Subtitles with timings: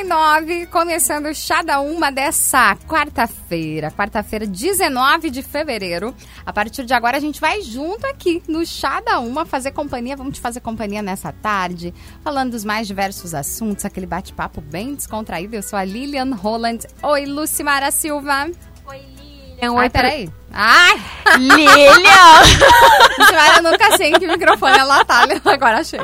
[0.00, 6.14] e nove, começando o Chá da Uma dessa quarta-feira, quarta-feira, 19 de fevereiro.
[6.44, 10.16] A partir de agora a gente vai junto aqui no Chá da Uma fazer companhia,
[10.16, 11.92] vamos te fazer companhia nessa tarde,
[12.24, 15.54] falando dos mais diversos assuntos, aquele bate-papo bem descontraído.
[15.54, 16.86] Eu sou a Lilian Holland.
[17.02, 18.50] Oi, Lucimara Silva.
[18.86, 19.72] Oi, Lilian.
[19.72, 20.39] Oi, peraí.
[20.52, 21.00] Ai!
[21.38, 21.70] Lilian!
[23.56, 26.00] Eu nunca sei em que microfone ela tá, agora achei.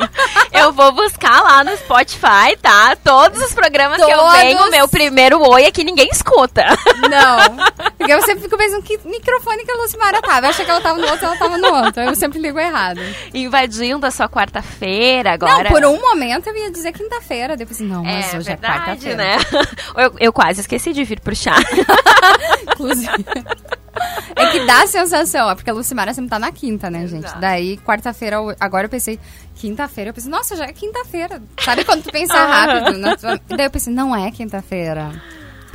[0.52, 2.96] Eu vou buscar lá no Spotify, tá?
[3.02, 4.32] Todos os programas que eu Todos.
[4.32, 6.64] venho, meu primeiro oi é que ninguém escuta.
[7.10, 7.56] Não.
[7.96, 10.46] Porque eu sempre fico pensando que microfone que a Lucimara tava.
[10.46, 12.02] Eu achei que ela tava no outro, ela tava no outro.
[12.02, 13.00] Eu sempre ligo errado.
[13.34, 15.64] Invadindo a sua quarta-feira agora.
[15.64, 17.56] Não, por um momento eu ia dizer quinta-feira.
[17.56, 19.16] Depois, não, mas é hoje verdade, é quarta-feira.
[19.16, 19.38] né?
[19.96, 21.56] Eu, eu quase esqueci de vir pro chá.
[22.62, 23.24] Inclusive.
[24.34, 27.24] É que dá a sensação, é porque a Lucimara sempre tá na quinta, né, gente?
[27.24, 27.40] Exato.
[27.40, 29.18] Daí, quarta-feira, agora eu pensei,
[29.54, 31.42] quinta-feira, eu pensei, nossa, já é quinta-feira.
[31.60, 33.16] Sabe quando tu pensa rápido?
[33.18, 35.10] tua- Daí eu pensei, não é quinta-feira.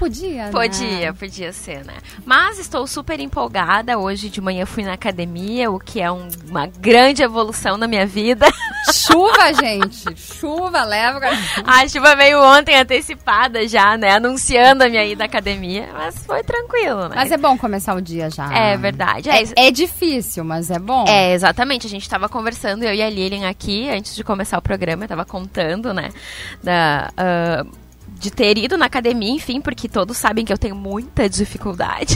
[0.01, 0.51] Podia, né?
[0.51, 1.93] Podia, podia ser, né?
[2.25, 3.99] Mas estou super empolgada.
[3.99, 8.05] Hoje de manhã fui na academia, o que é um- uma grande evolução na minha
[8.07, 8.47] vida.
[8.91, 10.03] Chuva, gente.
[10.19, 11.19] Chuva, leva.
[11.67, 14.13] A chuva veio ontem antecipada já, né?
[14.15, 15.87] Anunciando a minha ida à academia.
[15.93, 17.15] Mas foi tranquilo, né?
[17.15, 18.51] Mas é bom começar o dia já.
[18.51, 19.29] É verdade.
[19.29, 21.05] É, É, é difícil, mas é bom.
[21.07, 21.85] É, exatamente.
[21.85, 25.09] A gente tava conversando, eu e a Lilian aqui, antes de começar o programa, eu
[25.09, 26.09] tava contando, né,
[26.63, 27.11] da...
[27.15, 27.65] ah,
[28.21, 32.15] de ter ido na academia, enfim, porque todos sabem que eu tenho muita dificuldade.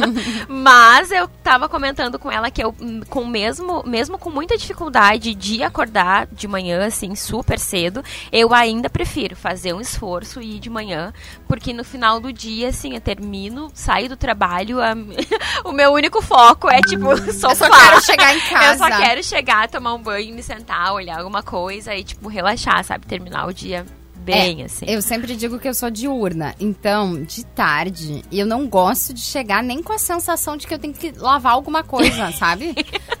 [0.48, 5.34] Mas eu tava comentando com ela que eu, hum, com mesmo, mesmo com muita dificuldade
[5.34, 10.60] de acordar de manhã, assim, super cedo, eu ainda prefiro fazer um esforço e ir
[10.60, 11.12] de manhã,
[11.46, 14.94] porque no final do dia, assim, eu termino, saio do trabalho, a-
[15.68, 17.50] o meu único foco é, tipo, sofá.
[17.50, 18.64] Eu só quero chegar em casa.
[18.74, 22.82] Eu só quero chegar, tomar um banho, me sentar, olhar alguma coisa e, tipo, relaxar,
[22.82, 23.06] sabe?
[23.06, 23.84] Terminar o dia
[24.24, 24.84] bem, É, assim.
[24.88, 29.62] Eu sempre digo que eu sou diurna, então, de tarde, eu não gosto de chegar
[29.62, 32.74] nem com a sensação de que eu tenho que lavar alguma coisa, sabe?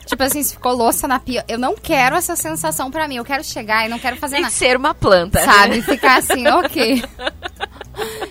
[0.06, 3.24] tipo assim, se ficou louça na pia, eu não quero essa sensação pra mim, eu
[3.24, 4.52] quero chegar e não quero fazer Tem nada.
[4.52, 5.44] que ser uma planta.
[5.44, 5.82] Sabe?
[5.82, 7.02] Ficar assim, ok.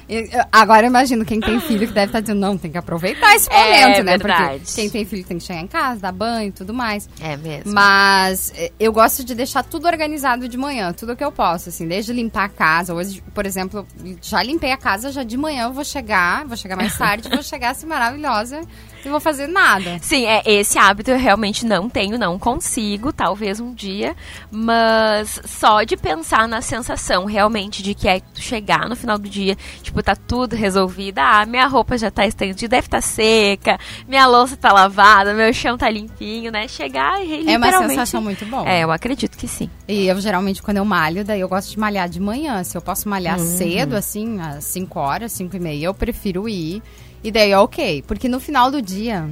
[0.07, 2.77] Eu- eu- Agora eu imagino quem tem filho que deve estar dizendo, não, tem que
[2.77, 4.17] aproveitar esse É momento, né?
[4.17, 4.59] verdade.
[4.65, 7.09] Porque quem tem filho tem que chegar em casa, dar banho e tudo mais.
[7.21, 7.71] É mesmo.
[7.73, 11.87] Mas eh, eu gosto de deixar tudo organizado de manhã, tudo que eu posso, assim,
[11.87, 12.93] desde limpar a casa.
[12.93, 13.85] Hoje, por exemplo,
[14.21, 17.41] já limpei a casa, já de manhã eu vou chegar, vou chegar mais tarde, vou
[17.43, 18.61] chegar assim maravilhosa
[19.07, 19.97] e vou fazer nada.
[20.01, 24.15] Sim, é, esse hábito eu realmente não tenho, não consigo, talvez um dia,
[24.51, 29.29] mas só de pensar na sensação realmente de que é tu chegar no final do
[29.29, 33.77] dia, tipo, tá tudo resolvido, ah, minha roupa já tá estendida, deve tá seca,
[34.07, 36.67] minha louça tá lavada, meu chão tá limpinho, né?
[36.67, 38.67] Chegar e É uma sensação muito boa.
[38.67, 39.69] É, eu acredito que sim.
[39.87, 42.63] E eu geralmente, quando eu malho, daí eu gosto de malhar de manhã.
[42.63, 46.81] Se eu posso malhar cedo, assim, às 5 horas, 5 e meia, eu prefiro ir.
[47.23, 48.03] E daí ok.
[48.07, 49.29] Porque no final do dia,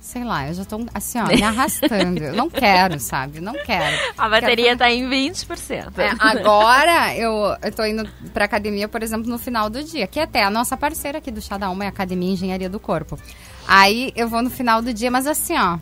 [0.00, 2.22] sei lá, eu já tô assim, ó, me arrastando.
[2.22, 3.40] eu não quero, sabe?
[3.40, 3.96] Não quero.
[4.16, 5.98] A bateria tá em 20%.
[5.98, 10.20] É, agora eu, eu tô indo pra academia, por exemplo, no final do dia, que
[10.20, 12.78] é até a nossa parceira aqui do Chá da Alma é a Academia Engenharia do
[12.78, 13.18] Corpo.
[13.66, 15.78] Aí eu vou no final do dia, mas assim, ó,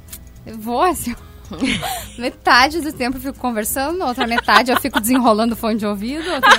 [0.47, 1.33] eu vou assim, ó,
[2.17, 6.51] metade do tempo eu fico conversando, outra metade eu fico desenrolando fone de ouvido, outra,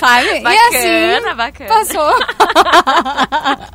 [0.00, 0.40] sabe?
[0.40, 1.68] Bacana, e assim, bacana.
[1.68, 2.14] passou.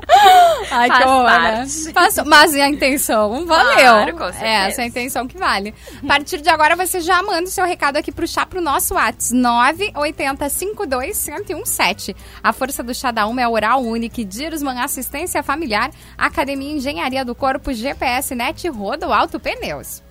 [0.74, 1.66] Ai, Faz que horror, né?
[1.94, 2.26] Passou.
[2.26, 3.46] Mas e a intenção?
[3.46, 3.76] Valeu.
[3.76, 4.48] Claro, com é, certeza.
[4.48, 5.74] essa é a intenção que vale.
[6.04, 8.96] A partir de agora, você já manda o seu recado aqui pro chá pro nosso
[8.96, 9.34] WhatsApp.
[9.34, 12.16] 98052-1017.
[12.42, 17.36] A força do chá da Uma é Oral Unique, Dirusman Assistência Familiar, Academia Engenharia do
[17.36, 20.02] Corpo, GPS Net Rodo Alto Pneus.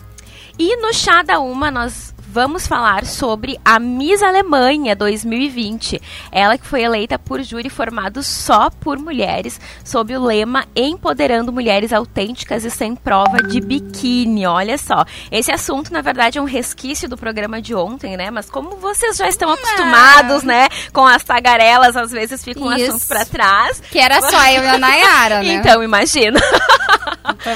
[0.59, 6.01] E no Chá da Uma nós vamos falar sobre a Miss Alemanha 2020.
[6.33, 11.93] Ela que foi eleita por júri formado só por mulheres, sob o lema Empoderando Mulheres
[11.93, 14.47] Autênticas e Sem Prova de Biquíni.
[14.47, 18.31] Olha só, esse assunto na verdade é um resquício do programa de ontem, né?
[18.31, 22.95] Mas como vocês já estão acostumados, né, com as tagarelas, às vezes fica um Isso.
[22.95, 23.83] assunto pra trás.
[23.91, 25.53] Que era só eu e a Nayara, né?
[25.53, 26.41] Então, imagina.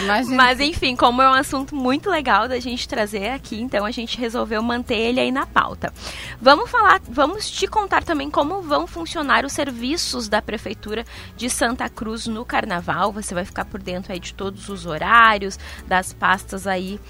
[0.02, 0.36] Imagina.
[0.36, 4.18] Mas enfim, como é um assunto muito legal da gente trazer aqui, então a gente
[4.18, 5.92] resolveu manter ele aí na pauta.
[6.40, 11.04] Vamos falar, vamos te contar também como vão funcionar os serviços da prefeitura
[11.36, 13.12] de Santa Cruz no carnaval.
[13.12, 17.00] Você vai ficar por dentro aí de todos os horários, das pastas aí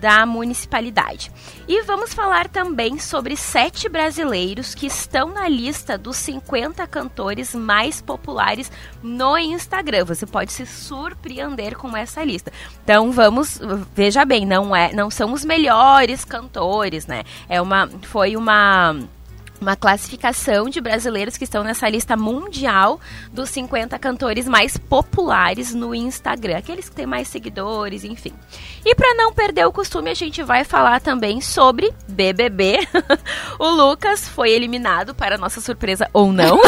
[0.00, 1.30] da municipalidade.
[1.68, 8.00] E vamos falar também sobre sete brasileiros que estão na lista dos 50 cantores mais
[8.00, 8.70] populares
[9.02, 10.04] no Instagram.
[10.04, 12.52] Você pode se surpreender com essa lista.
[12.82, 13.60] Então vamos,
[13.94, 17.24] veja bem, não é, não são os melhores cantores, né?
[17.48, 18.96] É uma, foi uma
[19.60, 23.00] uma classificação de brasileiros que estão nessa lista mundial
[23.32, 28.32] dos 50 cantores mais populares no Instagram, aqueles que têm mais seguidores, enfim.
[28.84, 32.78] E para não perder o costume, a gente vai falar também sobre BBB.
[33.58, 36.60] o Lucas foi eliminado, para nossa surpresa ou não.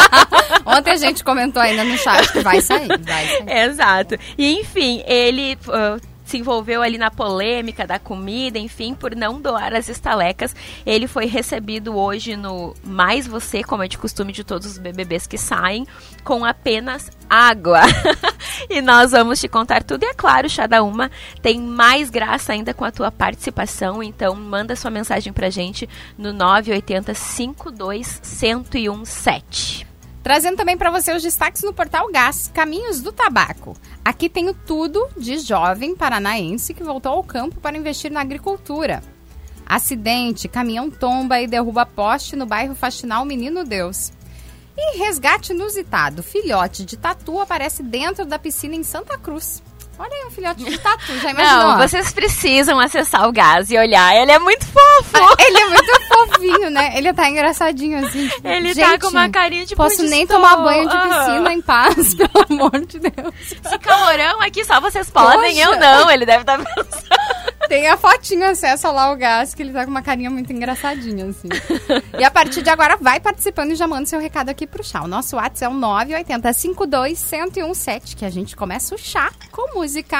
[0.64, 3.68] Ontem a gente comentou ainda no chat que vai sair, vai sair.
[3.68, 4.16] Exato.
[4.36, 9.74] E enfim, ele uh, se envolveu ali na polêmica da comida, enfim, por não doar
[9.74, 10.56] as estalecas.
[10.86, 15.26] Ele foi recebido hoje no Mais Você, como é de costume de todos os BBBs
[15.26, 15.86] que saem,
[16.24, 17.80] com apenas água.
[18.70, 20.04] e nós vamos te contar tudo.
[20.04, 21.10] E é claro, Chá Uma
[21.42, 24.02] tem mais graça ainda com a tua participação.
[24.02, 25.86] Então, manda sua mensagem pra gente
[26.16, 29.91] no 980 52 1017.
[30.22, 33.76] Trazendo também para você os destaques no portal Gás, Caminhos do Tabaco.
[34.04, 39.02] Aqui tenho tudo de jovem paranaense que voltou ao campo para investir na agricultura.
[39.66, 44.12] Acidente, caminhão tomba e derruba poste no bairro Faxinal Menino Deus.
[44.76, 49.62] E resgate inusitado, filhote de tatu aparece dentro da piscina em Santa Cruz.
[49.98, 51.68] Olha aí, um filhote de tatu, já imaginou?
[51.68, 54.16] Não, vocês precisam acessar o gás e olhar.
[54.16, 55.16] Ele é muito fofo.
[55.16, 56.92] Ah, ele é muito fofinho, né?
[56.96, 58.28] Ele tá engraçadinho assim.
[58.28, 60.36] Tipo, ele tá com uma carinha de Posso nem estou...
[60.36, 63.34] tomar banho de piscina em paz, pelo amor de Deus.
[63.64, 65.60] Esse calorão aqui só vocês podem, Poxa.
[65.60, 66.10] eu não.
[66.10, 67.51] Ele deve estar tá pensando.
[67.72, 71.24] Tem a fotinho, acessa lá o gás, que ele tá com uma carinha muito engraçadinha,
[71.24, 71.48] assim.
[72.20, 75.00] e a partir de agora, vai participando e já manda seu recado aqui pro chá.
[75.00, 79.74] O nosso WhatsApp é o 980 52 1017, que a gente começa o chá com
[79.74, 80.18] música.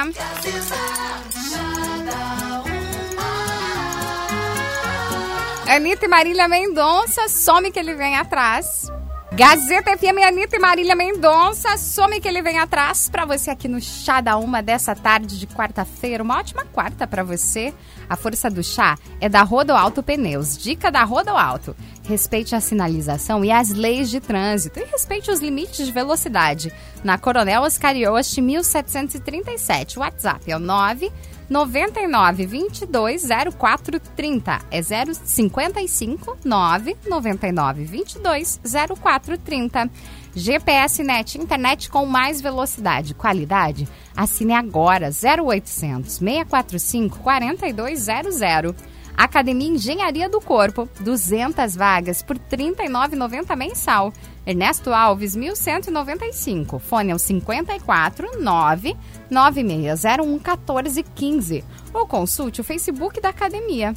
[5.67, 8.91] Anitta e Marília Mendonça, some que ele vem atrás.
[9.35, 13.81] Gazeta FM, Anitta e Marília Mendonça, some que ele vem atrás para você aqui no
[13.81, 16.21] Chá da Uma dessa tarde de quarta-feira.
[16.21, 17.73] Uma ótima quarta para você.
[18.07, 20.55] A força do chá é da Rodo Alto Pneus.
[20.55, 21.75] Dica da Rodo Alto.
[22.03, 26.71] Respeite a sinalização e as leis de trânsito e respeite os limites de velocidade.
[27.03, 29.97] Na Coronel Oscar Yost, 1737.
[29.97, 31.11] WhatsApp é o 9
[31.49, 33.23] 99 22
[33.57, 34.61] 04 30.
[34.71, 38.59] É 055 9 99 22
[39.01, 39.89] 04 30.
[40.35, 43.87] GPS Net, internet com mais velocidade, qualidade.
[44.15, 48.75] Assine agora 0800 645 4200.
[49.15, 54.11] Academia Engenharia do Corpo, 200 vagas por R$ 39,90 mensal.
[54.45, 56.79] Ernesto Alves, 1195.
[56.79, 58.95] Fone é o 54 9
[59.29, 61.63] 9601 1415.
[61.93, 63.93] Ou consulte o Facebook da academia.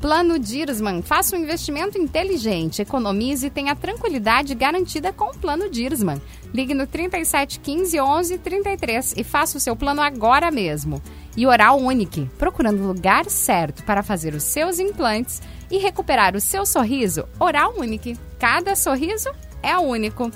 [0.00, 1.02] Plano Dirsman.
[1.02, 6.22] Faça um investimento inteligente, economize e tenha tranquilidade garantida com o Plano Dirsman.
[6.54, 11.02] Ligue no 3715 1133 e faça o seu plano agora mesmo.
[11.36, 16.40] E Oral Unique, procurando o lugar certo para fazer os seus implantes e recuperar o
[16.40, 18.16] seu sorriso, Oral Unique.
[18.38, 19.28] Cada sorriso
[19.62, 20.30] é único.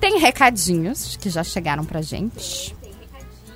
[0.00, 2.74] Tem recadinhos que já chegaram pra gente.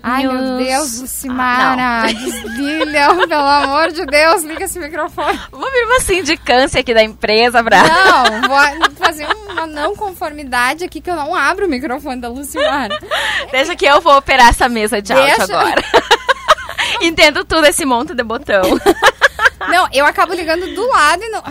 [0.02, 5.38] Ai, meu Deus, Lucimara, ah, desliga, pelo amor de Deus, liga esse microfone.
[5.50, 7.83] Vou vir uma sindicância aqui da empresa pra...
[7.83, 12.99] Não, vou fazer uma não conformidade aqui que eu não abro o microfone da Lucimara.
[13.52, 15.43] Deixa que eu vou operar essa mesa de Deixa...
[15.43, 15.85] áudio agora.
[17.02, 18.62] Entendo tudo esse monte de botão.
[19.69, 21.43] Não, eu acabo ligando do lado e não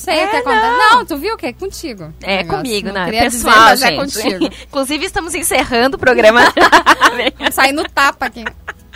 [0.00, 0.66] sei é, o que acontece.
[0.66, 0.96] Não.
[0.96, 1.46] não, tu viu o que?
[1.46, 2.12] É contigo.
[2.22, 3.22] É comigo, não, né?
[3.22, 4.18] Pessoal, dizer, é gente.
[4.18, 4.54] É contigo.
[4.68, 6.40] Inclusive, estamos encerrando o programa.
[7.52, 8.44] Sai no tapa aqui.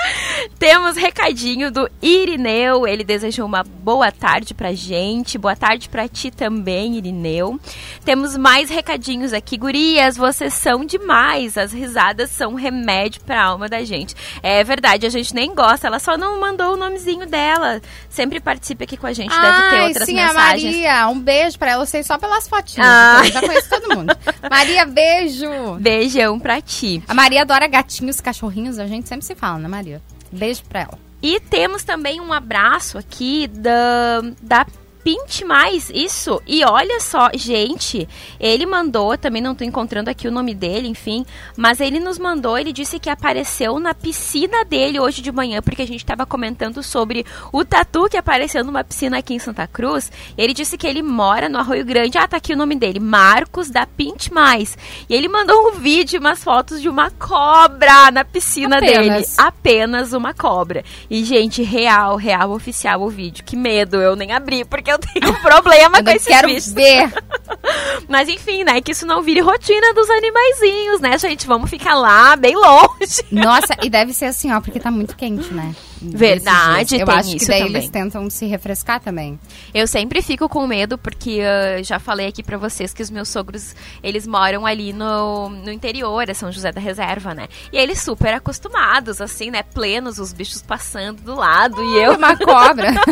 [0.58, 2.86] Temos recadinho do Irineu.
[2.86, 5.38] Ele desejou uma boa tarde pra gente.
[5.38, 7.58] Boa tarde pra ti também, Irineu.
[8.04, 9.56] Temos mais recadinhos aqui.
[9.56, 11.56] Gurias, vocês são demais.
[11.56, 14.14] As risadas são remédio pra alma da gente.
[14.42, 15.86] É verdade, a gente nem gosta.
[15.86, 17.80] Ela só não mandou o nomezinho dela.
[18.08, 19.32] Sempre participa aqui com a gente.
[19.32, 20.74] Ai, Deve ter outras sim, mensagens.
[20.74, 21.82] A Maria, um beijo pra ela.
[21.82, 22.86] Eu sei só pelas fotinhas.
[22.88, 23.22] Ah.
[23.24, 24.16] Então, já conheço todo mundo.
[24.50, 25.48] Maria, beijo.
[25.80, 27.02] Beijão pra ti.
[27.08, 28.78] A Maria adora gatinhos, cachorrinhos.
[28.78, 29.93] A gente sempre se fala, né, Maria?
[30.34, 30.98] Beijo pra ela.
[31.22, 34.66] E temos também um abraço aqui da, da
[35.04, 36.40] Pinte Mais, isso.
[36.46, 38.08] E olha só, gente,
[38.40, 42.56] ele mandou, também não tô encontrando aqui o nome dele, enfim, mas ele nos mandou,
[42.56, 46.82] ele disse que apareceu na piscina dele hoje de manhã, porque a gente tava comentando
[46.82, 50.10] sobre o tatu que apareceu numa piscina aqui em Santa Cruz.
[50.38, 52.16] Ele disse que ele mora no Arroio Grande.
[52.16, 54.78] Ah, tá aqui o nome dele, Marcos da Pinte Mais.
[55.06, 59.06] E ele mandou um vídeo, umas fotos de uma cobra na piscina Apenas.
[59.06, 59.26] dele.
[59.36, 60.82] Apenas uma cobra.
[61.10, 63.44] E, gente, real, real, oficial o vídeo.
[63.44, 66.48] Que medo, eu nem abri, porque eu tenho um problema Eu com não esses quero
[66.48, 66.72] bichos.
[66.72, 67.12] ver.
[68.08, 68.80] Mas enfim, né?
[68.80, 71.46] Que isso não vire rotina dos animaizinhos, né, gente?
[71.46, 73.22] Vamos ficar lá, bem longe.
[73.30, 75.74] Nossa, e deve ser assim, ó, porque tá muito quente, né?
[76.10, 76.96] Verdade.
[76.96, 77.76] Eu tem acho que isso daí também.
[77.76, 79.38] eles tentam se refrescar também.
[79.72, 83.28] Eu sempre fico com medo, porque ah, já falei aqui pra vocês que os meus
[83.28, 87.48] sogros, eles moram ali no, no interior, é São José da Reserva, né?
[87.72, 89.62] E eles super acostumados, assim, né?
[89.62, 91.82] Plenos, os bichos passando do lado.
[91.82, 92.92] e eu Uma cobra.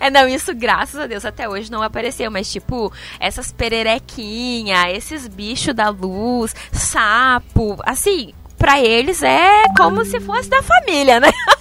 [0.00, 2.30] É, não, isso, graças a Deus, até hoje não apareceu.
[2.30, 10.20] Mas, tipo, essas pererequinhas, esses bichos da luz, sapo, assim, pra eles é como se
[10.20, 11.30] fosse da família, né?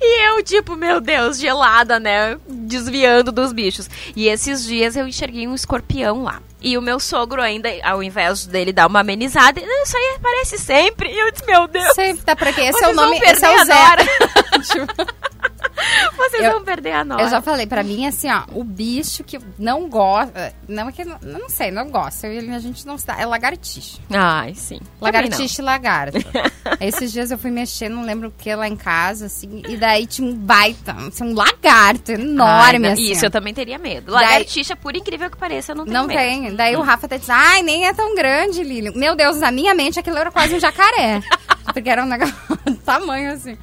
[0.00, 2.36] E eu, tipo, meu Deus, gelada, né?
[2.48, 3.88] Desviando dos bichos.
[4.14, 6.40] E esses dias eu enxerguei um escorpião lá.
[6.60, 10.58] E o meu sogro ainda, ao invés dele dar uma amenizada, "Não, isso aí aparece
[10.58, 11.10] sempre.
[11.10, 12.62] E eu disse, meu Deus, Sempre tá pra quê?
[12.62, 13.54] Esse é o nome, esse é o.
[14.64, 14.94] Tipo,
[16.16, 17.22] Vocês Eu- vão perder a nora.
[17.22, 20.54] Eu já falei, pra mim, assim, ó, o bicho que não gosta.
[20.68, 22.24] Não é que não, não sei, não gosto.
[22.26, 23.20] Eu a gente não dá.
[23.20, 23.98] É lagartixa.
[24.10, 24.78] Ai, sim.
[25.00, 26.18] Lagartixa e lagarto.
[26.80, 30.06] Esses dias eu fui mexer, não lembro o que lá em casa, assim, e daí
[30.06, 33.10] tinha um baita, assim, um lagarto Ai, enorme, não, assim.
[33.12, 34.12] Isso, eu também teria medo.
[34.12, 36.18] Daí- Lagartixa, por incrível que pareça, eu não tenho Não medo.
[36.18, 36.54] tem.
[36.54, 38.96] Daí o Rafa até diz, ai, nem é tão grande, Lili.
[38.96, 41.20] Meu Deus, na minha mente aquilo era quase um jacaré.
[41.72, 42.34] Porque era um negócio
[42.84, 43.56] tamanho, assim.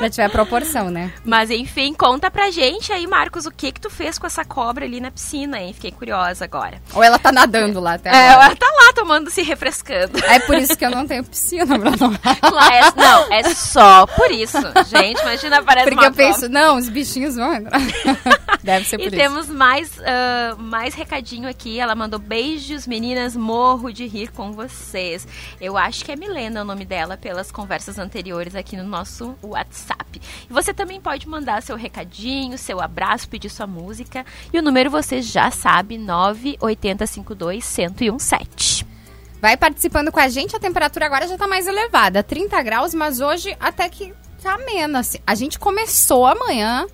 [0.00, 1.12] Pra tiver proporção, né?
[1.24, 4.84] Mas enfim, conta pra gente aí, Marcos, o que que tu fez com essa cobra
[4.86, 5.74] ali na piscina, hein?
[5.74, 6.80] Fiquei curiosa agora.
[6.94, 8.46] Ou ela tá nadando lá até É, agora.
[8.46, 10.18] ela tá lá tomando, se refrescando.
[10.24, 12.18] É por isso que eu não tenho piscina pra tomar.
[12.50, 14.56] Lá é- não, é só por isso.
[14.88, 17.78] Gente, imagina, aparece Porque eu penso, não, os bichinhos vão entrar.
[18.64, 19.16] Deve ser por E isso.
[19.16, 21.78] temos mais, ah, mais recadinho aqui.
[21.78, 23.36] Ela mandou beijos, meninas.
[23.36, 25.26] Morro de rir com vocês.
[25.60, 29.89] Eu acho que é Milena o nome dela, pelas conversas anteriores aqui no nosso WhatsApp.
[30.48, 34.24] E você também pode mandar seu recadinho, seu abraço, pedir sua música.
[34.52, 38.86] E o número você já sabe: 98052-1017.
[39.40, 43.20] Vai participando com a gente, a temperatura agora já tá mais elevada, 30 graus, mas
[43.20, 45.00] hoje até que tá menos.
[45.00, 45.18] assim.
[45.26, 46.86] A gente começou amanhã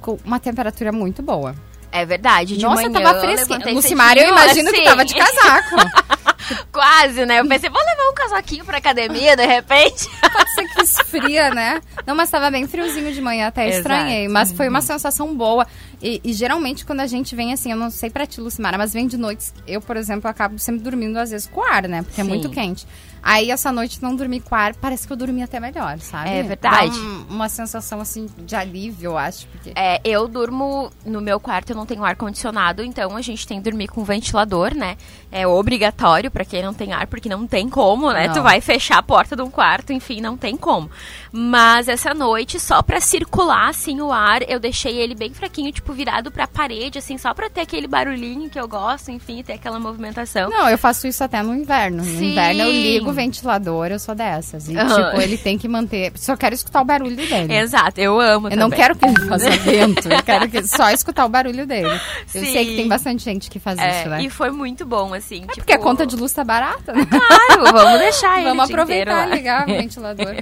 [0.00, 1.54] com uma temperatura muito boa.
[1.92, 3.02] É verdade, de Nossa, manhã.
[3.02, 3.74] tava fresquinho.
[3.74, 4.84] Lucimar, eu imagino que assim.
[4.84, 5.76] tava de casaco.
[6.72, 7.40] Quase, né?
[7.40, 10.08] Eu pensei, vou levar um casaquinho pra academia, de repente.
[10.20, 11.80] Pode ser que esfria, né?
[12.06, 13.78] Não, mas tava bem friozinho de manhã, até Exato.
[13.78, 14.28] estranhei.
[14.28, 15.66] Mas foi uma sensação boa.
[16.02, 18.92] E, e geralmente quando a gente vem assim, eu não sei pra ti, Lucimara, mas
[18.92, 19.52] vem de noite.
[19.66, 22.02] Eu, por exemplo, acabo sempre dormindo às vezes com ar, né?
[22.02, 22.30] Porque é Sim.
[22.30, 22.86] muito quente.
[23.22, 26.30] Aí essa noite não dormi com ar, parece que eu dormi até melhor, sabe?
[26.30, 26.90] É verdade.
[26.90, 29.46] Dá um- uma sensação assim de alívio, eu acho.
[29.48, 29.72] Porque...
[29.76, 33.58] É, eu durmo no meu quarto, eu não tenho ar condicionado, então a gente tem
[33.58, 34.96] que dormir com ventilador, né?
[35.32, 38.26] É obrigatório pra quem não tem ar, porque não tem como, né?
[38.26, 38.34] Não.
[38.34, 40.90] Tu vai fechar a porta de um quarto, enfim, não tem como.
[41.32, 45.92] Mas essa noite, só pra circular assim o ar, eu deixei ele bem fraquinho, tipo
[45.92, 49.78] virado pra parede, assim, só pra ter aquele barulhinho que eu gosto, enfim, ter aquela
[49.78, 50.50] movimentação.
[50.50, 51.98] Não, eu faço isso até no inverno.
[51.98, 52.32] No Sim.
[52.32, 54.68] inverno eu ligo o ventilador, eu sou dessas.
[54.68, 55.10] E, Aham.
[55.10, 56.12] tipo, ele tem que manter.
[56.16, 57.52] Só quero escutar o barulho dele.
[57.54, 58.78] Exato, eu amo Eu não também.
[58.78, 61.88] quero que ele faça vento, eu quero que só escutar o barulho dele.
[62.34, 62.52] Eu Sim.
[62.52, 64.22] sei que tem bastante gente que faz É, isso, né?
[64.22, 65.40] E foi muito bom, assim.
[65.42, 67.06] tipo, Porque a conta de luz tá barata, né?
[67.06, 70.36] Claro, vamos deixar ele Vamos aproveitar e ligar o ventilador.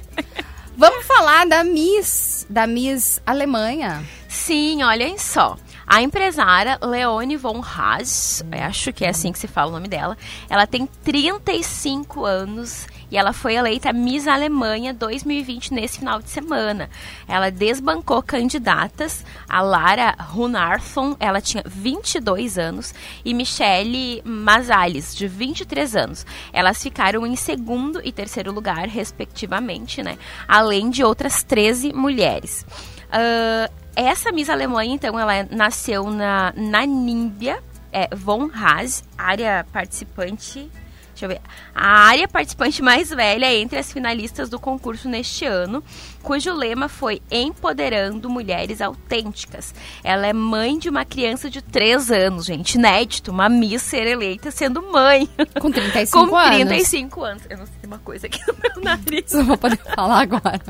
[0.77, 4.01] Vamos falar da Miss, da Miss Alemanha.
[4.29, 5.57] Sim, olhem só.
[5.89, 10.15] A empresária Leone von Haas, acho que é assim que se fala o nome dela,
[10.47, 16.91] ela tem 35 anos e ela foi eleita Miss Alemanha 2020 nesse final de semana.
[17.27, 22.93] Ela desbancou candidatas, a Lara Runarsson, ela tinha 22 anos,
[23.25, 26.23] e Michelle Mazales, de 23 anos.
[26.53, 30.19] Elas ficaram em segundo e terceiro lugar, respectivamente, né?
[30.47, 32.63] Além de outras 13 mulheres.
[33.11, 40.69] Ah, essa Miss Alemanha, então, ela nasceu na, na Nímbia, é, Von Haas, área participante.
[41.09, 41.41] Deixa eu ver.
[41.75, 45.83] A área participante mais velha entre as finalistas do concurso neste ano,
[46.23, 49.75] cujo lema foi Empoderando Mulheres Autênticas.
[50.01, 52.75] Ela é mãe de uma criança de 3 anos, gente.
[52.75, 55.27] Inédito, uma Miss ser eleita sendo mãe.
[55.59, 56.67] Com 35 Com anos.
[56.69, 57.43] 35 anos.
[57.49, 59.33] Eu não sei uma coisa aqui no meu nariz.
[59.33, 60.61] Não vou poder falar agora.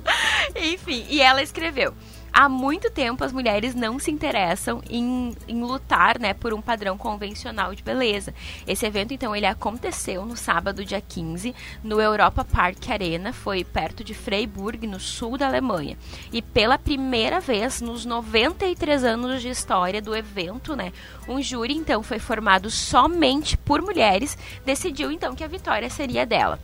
[0.56, 1.94] Enfim, e ela escreveu.
[2.40, 6.98] Há muito tempo as mulheres não se interessam em, em lutar, né, por um padrão
[6.98, 8.34] convencional de beleza.
[8.66, 11.54] Esse evento, então, ele aconteceu no sábado, dia 15,
[11.84, 15.98] no Europa Park Arena, foi perto de Freiburg, no sul da Alemanha.
[16.32, 20.94] E pela primeira vez nos 93 anos de história do evento, né,
[21.28, 26.58] um júri, então, foi formado somente por mulheres, decidiu, então, que a vitória seria dela.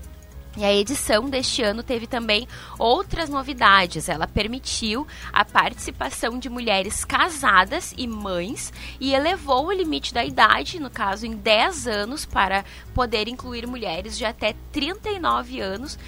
[0.57, 2.47] E a edição deste ano teve também
[2.79, 4.07] outras novidades.
[4.07, 10.79] Ela permitiu a participação de mulheres casadas e mães e elevou o limite da idade,
[10.79, 15.99] no caso em 10 anos, para poder incluir mulheres de até 39 anos.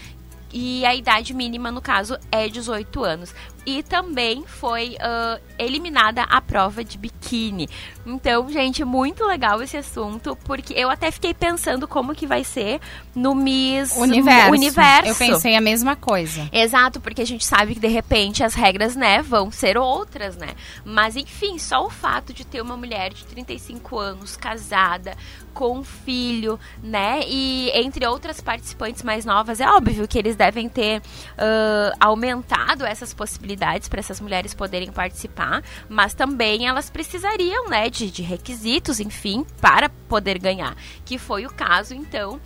[0.53, 3.35] E a idade mínima, no caso, é 18 anos
[3.67, 7.67] e também foi uh, eliminada a prova de biquíni.
[8.05, 12.79] Então, gente, muito legal esse assunto, porque eu até fiquei pensando como que vai ser
[13.13, 14.51] no Miss Universo.
[14.51, 15.09] Universo.
[15.09, 16.47] Eu pensei a mesma coisa.
[16.53, 20.55] Exato, porque a gente sabe que de repente as regras, né, vão ser outras, né?
[20.85, 25.17] Mas enfim, só o fato de ter uma mulher de 35 anos, casada,
[25.53, 27.19] com um filho, né?
[27.27, 33.13] E entre outras participantes mais novas, é óbvio que eles devem ter uh, aumentado essas
[33.13, 33.56] possibilidades
[33.87, 39.89] para essas mulheres poderem participar, mas também elas precisariam, né, de, de requisitos, enfim, para
[39.89, 40.75] poder ganhar.
[41.03, 42.39] Que foi o caso, então,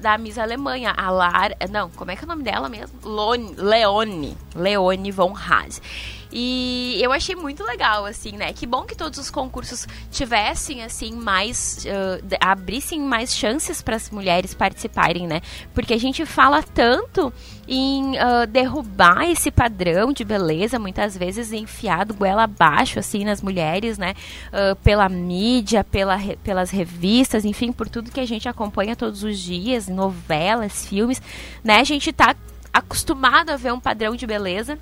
[0.00, 1.50] da Miss Alemanha, a Lar...
[1.70, 2.98] Não, como é que é o nome dela mesmo?
[3.02, 4.36] Lone, Leone.
[4.54, 5.80] Leone von Haas.
[6.30, 8.52] E eu achei muito legal, assim, né?
[8.52, 11.84] Que bom que todos os concursos tivessem, assim, mais.
[11.84, 15.40] Uh, abrissem mais chances para as mulheres participarem, né?
[15.74, 17.32] Porque a gente fala tanto
[17.66, 23.96] em uh, derrubar esse padrão de beleza, muitas vezes enfiado goela abaixo, assim, nas mulheres,
[23.96, 24.14] né?
[24.48, 29.38] Uh, pela mídia, pela, pelas revistas, enfim, por tudo que a gente acompanha todos os
[29.38, 31.22] dias, novelas, filmes,
[31.64, 31.80] né?
[31.80, 32.36] A gente tá
[32.72, 34.78] acostumado a ver um padrão de beleza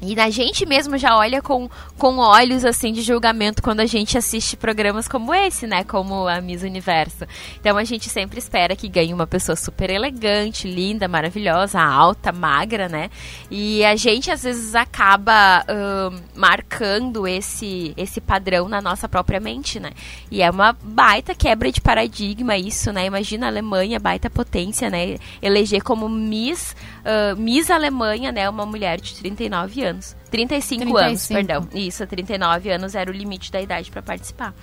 [0.00, 4.16] e a gente mesmo já olha com, com olhos assim de julgamento quando a gente
[4.16, 5.82] assiste programas como esse, né?
[5.82, 7.26] Como a Miss Universo.
[7.60, 12.88] Então a gente sempre espera que ganhe uma pessoa super elegante, linda, maravilhosa, alta, magra,
[12.88, 13.10] né?
[13.50, 19.80] E a gente às vezes acaba uh, marcando esse, esse padrão na nossa própria mente,
[19.80, 19.90] né?
[20.30, 23.06] E é uma baita quebra de paradigma isso, né?
[23.06, 25.16] Imagina a Alemanha, baita potência, né?
[25.42, 28.48] Eleger como Miss, uh, Miss Alemanha, né?
[28.48, 30.16] Uma mulher de 39 anos anos.
[30.30, 31.68] 35, 35 anos, perdão.
[31.74, 34.54] Isso, 39 anos era o limite da idade para participar.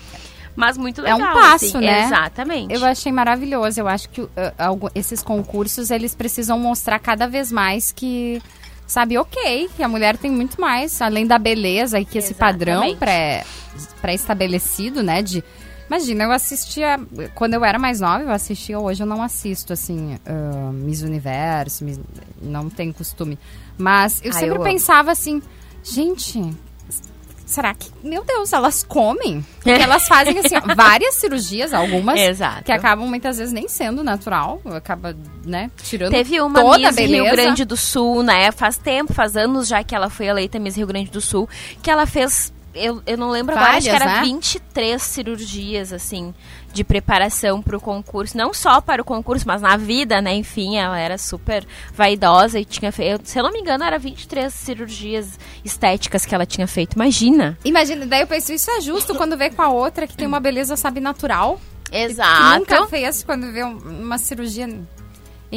[0.56, 1.20] Mas muito legal.
[1.20, 1.86] É um passo, assim.
[1.86, 2.06] né?
[2.06, 2.74] Exatamente.
[2.74, 3.80] Eu achei maravilhoso.
[3.80, 4.32] Eu acho que uh,
[4.96, 8.42] esses concursos, eles precisam mostrar cada vez mais que
[8.88, 12.96] sabe, ok, que a mulher tem muito mais, além da beleza e que esse padrão
[14.02, 15.44] pré-estabelecido, pré né, de...
[15.88, 17.00] Imagina, eu assistia,
[17.36, 21.84] quando eu era mais nova, eu assistia, hoje eu não assisto, assim, uh, Miss Universo,
[21.84, 22.00] Miss,
[22.42, 23.38] não tenho costume.
[23.78, 25.42] Mas eu sempre eu pensava assim,
[25.84, 26.42] gente,
[27.46, 29.46] será que, meu Deus, elas comem?
[29.56, 32.64] Porque elas fazem assim, várias cirurgias, algumas Exato.
[32.64, 36.92] que acabam muitas vezes nem sendo natural, acaba, né, tirando Teve uma toda Miss a
[36.92, 37.24] beleza.
[37.24, 38.52] Rio Grande do Sul, né?
[38.52, 41.48] Faz tempo, faz anos já que ela foi eleita Miss Rio Grande do Sul,
[41.82, 44.26] que ela fez eu, eu não lembro Várias, agora, acho que era né?
[44.26, 46.34] 23 cirurgias, assim,
[46.74, 48.38] de preparação para o concurso.
[48.38, 50.34] Não só para o concurso, mas na vida, né?
[50.36, 54.54] Enfim, ela era super vaidosa e tinha feito, se eu não me engano, era 23
[54.54, 56.94] cirurgias estéticas que ela tinha feito.
[56.96, 57.58] Imagina.
[57.64, 60.40] Imagina, daí eu penso, isso é justo quando vê com a outra que tem uma
[60.40, 61.60] beleza, sabe, natural.
[61.92, 62.60] Exato.
[62.60, 64.68] nunca fez quando vê um- uma cirurgia.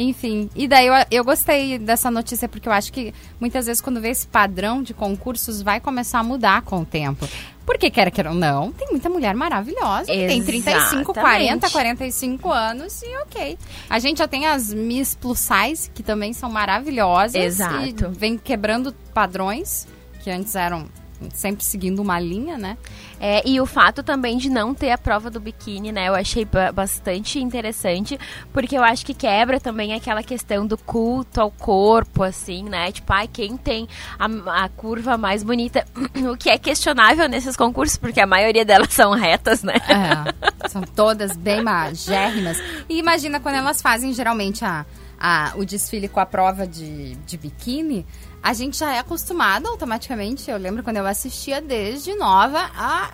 [0.01, 3.99] Enfim, e daí eu, eu gostei dessa notícia porque eu acho que muitas vezes quando
[3.99, 7.27] vê esse padrão de concursos vai começar a mudar com o tempo.
[7.65, 11.71] Porque quer queira ou não, tem muita mulher maravilhosa que tem 35, 40, Exatamente.
[11.71, 13.57] 45 anos e ok.
[13.87, 17.35] A gente já tem as Miss Plus Size, que também são maravilhosas.
[17.35, 17.85] Exato.
[17.85, 19.87] E vem quebrando padrões
[20.23, 20.87] que antes eram
[21.33, 22.77] sempre seguindo uma linha, né?
[23.19, 26.07] É, e o fato também de não ter a prova do biquíni, né?
[26.07, 28.17] Eu achei ba- bastante interessante,
[28.53, 32.91] porque eu acho que quebra também aquela questão do culto ao corpo, assim, né?
[32.91, 35.85] Tipo, ai, quem tem a, a curva mais bonita,
[36.31, 39.73] o que é questionável nesses concursos, porque a maioria delas são retas, né?
[39.89, 42.57] É, são todas bem magérrimas.
[42.87, 44.85] E imagina quando elas fazem geralmente a,
[45.19, 48.05] a, o desfile com a prova de, de biquíni,
[48.41, 50.49] a gente já é acostumado automaticamente.
[50.49, 53.11] Eu lembro quando eu assistia desde nova a.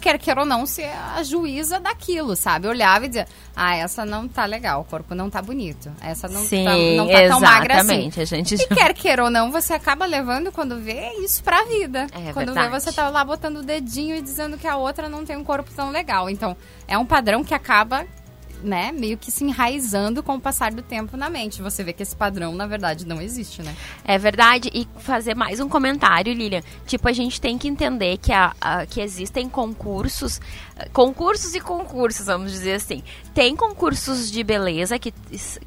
[0.00, 2.66] Quer queira ou não, ser a juíza daquilo, sabe?
[2.66, 5.92] Eu olhava e dizia, ah, essa não tá legal, o corpo não tá bonito.
[6.00, 8.10] Essa não, Sim, tá, não tá tão magra assim.
[8.16, 12.06] A gente E quer queira ou não, você acaba levando quando vê isso pra vida.
[12.12, 12.70] É quando verdade.
[12.70, 15.44] vê, você tá lá botando o dedinho e dizendo que a outra não tem um
[15.44, 16.30] corpo tão legal.
[16.30, 16.56] Então,
[16.88, 18.06] é um padrão que acaba
[18.62, 21.62] né, meio que se enraizando com o passar do tempo na mente.
[21.62, 23.74] Você vê que esse padrão, na verdade, não existe, né?
[24.04, 24.70] É verdade.
[24.72, 26.62] E fazer mais um comentário, Lilian.
[26.86, 30.40] Tipo, a gente tem que entender que, a, a que existem concursos,
[30.92, 33.02] concursos e concursos, vamos dizer assim.
[33.34, 35.12] Tem concursos de beleza que,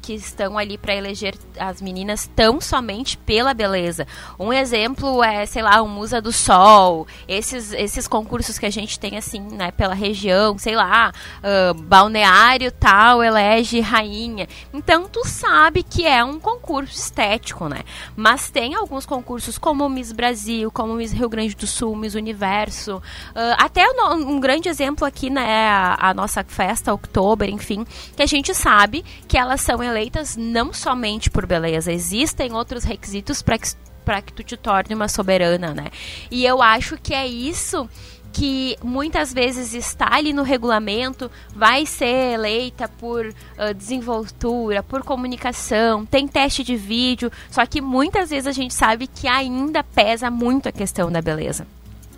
[0.02, 4.06] que estão ali para eleger as meninas tão somente pela beleza.
[4.38, 8.98] Um exemplo é, sei lá, o Musa do Sol, esses, esses concursos que a gente
[8.98, 14.48] tem assim, né, pela região, sei lá, uh, balneário tal, elege rainha.
[14.72, 17.82] Então tu sabe que é um concurso estético, né?
[18.16, 22.96] Mas tem alguns concursos como Miss Brasil, como Miss Rio Grande do Sul, Miss Universo,
[22.96, 27.86] uh, até um, um grande exemplo aqui, né, a, a nossa festa, Oktober, enfim,
[28.16, 33.42] que a gente sabe que elas são eleitas não somente por beleza, existem outros requisitos
[33.42, 33.68] para que
[34.04, 35.86] para que tu te torne uma soberana, né?
[36.30, 37.88] E eu acho que é isso
[38.34, 46.04] que muitas vezes está ali no regulamento, vai ser eleita por uh, desenvoltura, por comunicação,
[46.04, 50.68] tem teste de vídeo, só que muitas vezes a gente sabe que ainda pesa muito
[50.68, 51.64] a questão da beleza.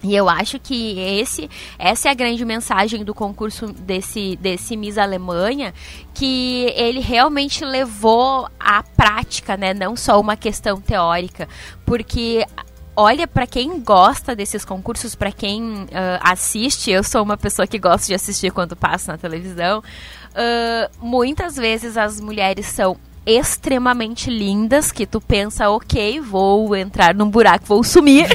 [0.06, 4.96] E eu acho que esse, essa é a grande mensagem do concurso desse, desse Miss
[4.96, 5.74] Alemanha,
[6.14, 9.74] que ele realmente levou à prática, né?
[9.74, 11.48] Não só uma questão teórica,
[11.84, 12.46] porque
[12.94, 15.88] olha para quem gosta desses concursos, para quem uh,
[16.20, 19.80] assiste, eu sou uma pessoa que gosta de assistir quando passa na televisão.
[19.80, 27.28] Uh, muitas vezes as mulheres são extremamente lindas que tu pensa, ok, vou entrar num
[27.28, 28.28] buraco, vou sumir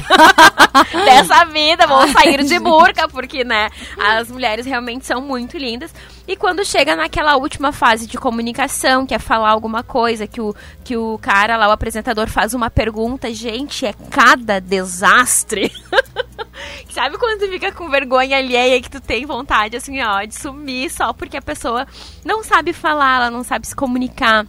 [0.92, 5.94] dessa vida, vou sair de burca, porque, né, as mulheres realmente são muito lindas.
[6.28, 10.54] E quando chega naquela última fase de comunicação, que é falar alguma coisa, que o,
[10.84, 15.72] que o cara lá, o apresentador, faz uma pergunta, gente, é cada desastre.
[16.90, 20.90] Sabe quando tu fica com vergonha alheia que tu tem vontade, assim, ó, de sumir
[20.90, 21.86] só porque a pessoa
[22.24, 24.46] não sabe falar, ela não sabe se comunicar.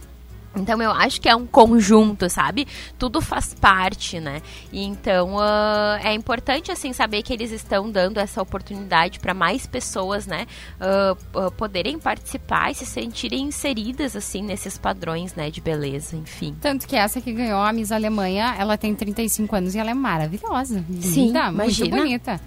[0.56, 2.66] Então eu acho que é um conjunto, sabe?
[2.98, 4.40] Tudo faz parte, né?
[4.72, 9.66] E então uh, é importante assim saber que eles estão dando essa oportunidade para mais
[9.66, 10.46] pessoas, né?
[10.80, 15.50] Uh, uh, poderem participar e se sentirem inseridas assim nesses padrões, né?
[15.50, 16.56] De beleza, enfim.
[16.60, 19.94] Tanto que essa que ganhou a Miss Alemanha, ela tem 35 anos e ela é
[19.94, 21.88] maravilhosa, Sim, linda, imagina.
[21.90, 22.40] muito bonita.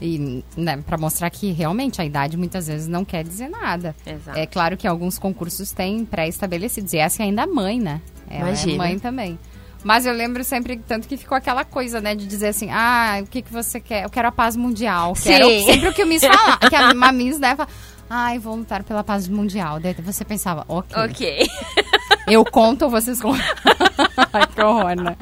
[0.00, 3.94] E né, para mostrar que realmente a idade muitas vezes não quer dizer nada.
[4.06, 4.38] Exato.
[4.38, 6.92] É claro que alguns concursos têm pré-estabelecidos.
[6.94, 8.00] E essa é ainda mãe, né?
[8.28, 8.72] Ela Imagina.
[8.72, 9.38] é mãe também.
[9.82, 13.26] Mas eu lembro sempre, tanto que ficou aquela coisa, né, de dizer assim, ah, o
[13.26, 14.04] que, que você quer?
[14.04, 15.14] Eu quero a paz mundial.
[15.14, 15.30] Sim.
[15.30, 17.68] Quero sempre o que o Miss fala, que a, a Miss, né, fala,
[18.10, 19.78] ai, vou lutar pela paz mundial.
[19.80, 21.46] Daí você pensava, ok, Ok.
[22.28, 23.44] eu conto ou vocês contam?
[24.32, 25.16] ai, que horror, né?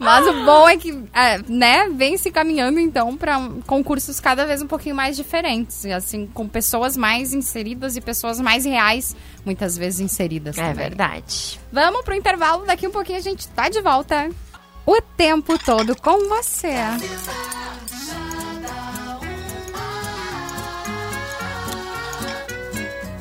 [0.00, 4.60] Mas o bom é que, é, né, vem se caminhando então para concursos cada vez
[4.60, 9.14] um pouquinho mais diferentes, e, assim, com pessoas mais inseridas e pessoas mais reais,
[9.44, 10.88] muitas vezes inseridas É também.
[10.88, 11.60] verdade.
[11.70, 14.28] Vamos pro intervalo, daqui um pouquinho a gente tá de volta.
[14.84, 16.74] O tempo todo com você.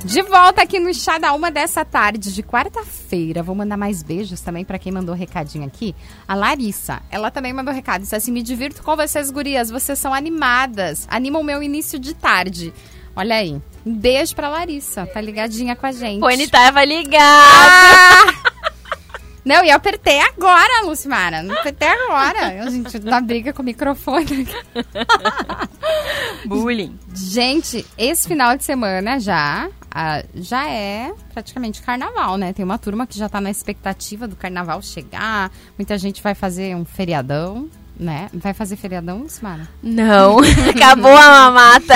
[0.04, 3.44] De volta aqui no Chá da Uma dessa tarde de quarta-feira.
[3.44, 5.96] Vou mandar mais beijos também para quem mandou recadinho aqui.
[6.28, 8.02] A Larissa, ela também mandou recado.
[8.02, 9.70] Disse assim: Me divirto com vocês, gurias.
[9.70, 11.08] Vocês são animadas.
[11.10, 12.74] Animam o meu início de tarde.
[13.16, 13.62] Olha aí.
[13.86, 15.06] Um beijo pra Larissa.
[15.06, 16.24] Tá ligadinha com a gente.
[16.24, 17.22] O N tava ligado.
[17.22, 18.52] Ah!
[19.44, 21.42] Não, e eu apertei agora, Lucimara.
[21.42, 22.64] Não apertei agora.
[22.64, 24.48] A gente dá briga com o microfone.
[26.46, 26.98] Bullying.
[27.14, 32.54] Gente, esse final de semana já, ah, já é praticamente carnaval, né?
[32.54, 35.52] Tem uma turma que já tá na expectativa do carnaval chegar.
[35.78, 38.30] Muita gente vai fazer um feriadão, né?
[38.34, 39.68] Vai fazer feriadão, Lucimara?
[39.84, 40.38] Não,
[40.74, 41.96] acabou a mamata.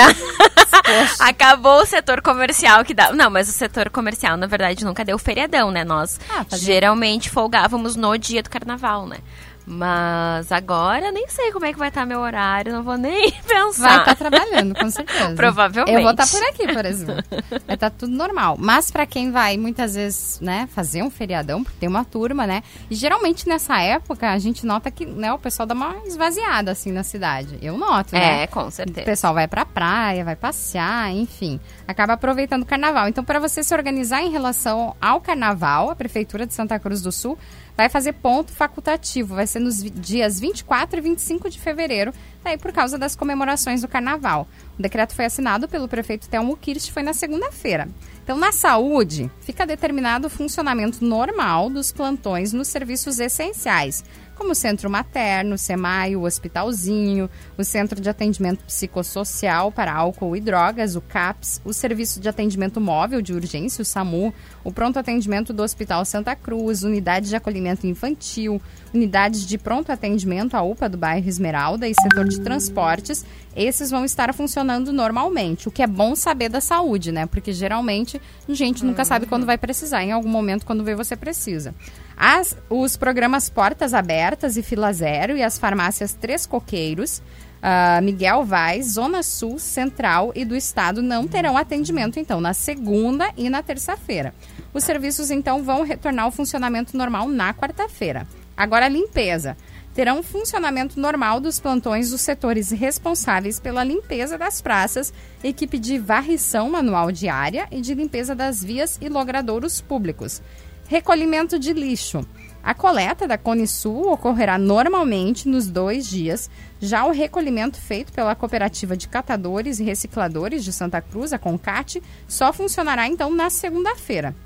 [1.18, 3.12] acabou o setor comercial que dá.
[3.12, 5.84] Não, mas o setor comercial, na verdade, nunca deu feriadão, né?
[5.84, 9.18] Nós Ah, geralmente folgávamos no dia do carnaval, né?
[9.66, 13.88] Mas agora nem sei como é que vai estar meu horário, não vou nem pensar.
[13.88, 15.34] Vai estar trabalhando, com certeza.
[15.34, 15.92] Provavelmente.
[15.96, 17.24] Eu vou estar por aqui, por exemplo.
[17.66, 18.56] Vai estar tudo normal.
[18.58, 22.62] Mas pra quem vai muitas vezes, né, fazer um feriadão, porque tem uma turma, né?
[22.88, 26.92] E geralmente nessa época a gente nota que, né, o pessoal dá uma esvaziada assim
[26.92, 27.58] na cidade.
[27.60, 28.44] Eu noto, né?
[28.44, 29.04] É, com O certeza.
[29.04, 33.08] pessoal vai pra praia, vai passear, enfim, acaba aproveitando o carnaval.
[33.08, 37.10] Então, para você se organizar em relação ao carnaval, a Prefeitura de Santa Cruz do
[37.10, 37.36] Sul
[37.76, 39.34] vai fazer ponto facultativo.
[39.34, 42.12] Vai ser nos dias 24 e 25 de fevereiro,
[42.42, 44.48] daí por causa das comemorações do carnaval.
[44.78, 47.88] O decreto foi assinado pelo prefeito Telmo Kirst, foi na segunda-feira.
[48.22, 54.04] Então, na saúde, fica determinado o funcionamento normal dos plantões nos serviços essenciais,
[54.36, 60.40] como o Centro Materno, SEMAI, o Hospitalzinho, o Centro de Atendimento Psicossocial para Álcool e
[60.40, 65.52] Drogas, o CAPS, o Serviço de Atendimento Móvel de Urgência, o SAMU, o Pronto Atendimento
[65.52, 68.60] do Hospital Santa Cruz, Unidade de Acolhimento Infantil,
[68.94, 73.24] unidades de pronto atendimento, a UPA do bairro Esmeralda e setor de transportes,
[73.56, 75.68] esses vão estar funcionando normalmente.
[75.68, 77.26] O que é bom saber da saúde, né?
[77.26, 81.16] Porque geralmente a gente nunca sabe quando vai precisar, em algum momento quando vê você
[81.16, 81.74] precisa.
[82.16, 87.22] As, os programas Portas Abertas e Fila Zero e as farmácias Três Coqueiros,
[87.56, 93.30] uh, Miguel Vaz, Zona Sul, Central e do Estado não terão atendimento, então, na segunda
[93.36, 94.34] e na terça-feira.
[94.72, 98.26] Os serviços, então, vão retornar ao funcionamento normal na quarta-feira.
[98.56, 99.56] Agora, a limpeza.
[99.96, 105.10] Terão funcionamento normal dos plantões dos setores responsáveis pela limpeza das praças,
[105.42, 110.42] equipe de varrição manual diária e de limpeza das vias e logradouros públicos.
[110.86, 112.26] Recolhimento de lixo.
[112.62, 116.50] A coleta da Cone Sul ocorrerá normalmente nos dois dias.
[116.78, 122.02] Já o recolhimento feito pela Cooperativa de Catadores e Recicladores de Santa Cruz, a Concate,
[122.28, 124.36] só funcionará então na segunda-feira.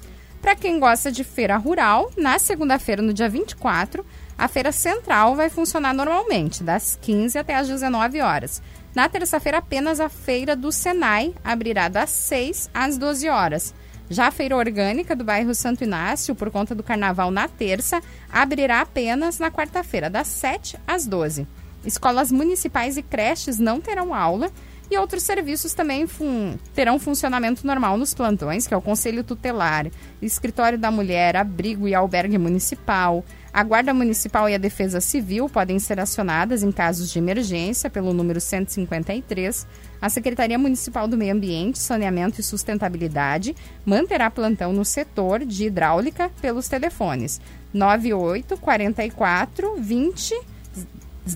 [0.40, 4.06] Para quem gosta de feira rural, na segunda-feira, no dia 24,
[4.40, 8.62] a feira central vai funcionar normalmente, das 15 até as 19 horas.
[8.94, 13.74] Na terça-feira, apenas a feira do Senai abrirá das 6 às 12 horas.
[14.08, 18.00] Já a feira orgânica do bairro Santo Inácio, por conta do carnaval na terça,
[18.32, 21.46] abrirá apenas na quarta-feira, das 7 às 12.
[21.84, 24.50] Escolas municipais e creches não terão aula
[24.90, 29.86] e outros serviços também fun terão funcionamento normal nos plantões, que é o Conselho Tutelar,
[30.20, 33.22] Escritório da Mulher, Abrigo e Albergue Municipal.
[33.52, 38.12] A Guarda Municipal e a Defesa Civil podem ser acionadas em casos de emergência pelo
[38.12, 39.66] número 153
[40.00, 46.30] a Secretaria Municipal do Meio Ambiente, Saneamento e Sustentabilidade manterá plantão no setor de hidráulica
[46.40, 47.40] pelos telefones
[47.74, 50.40] 98 44 20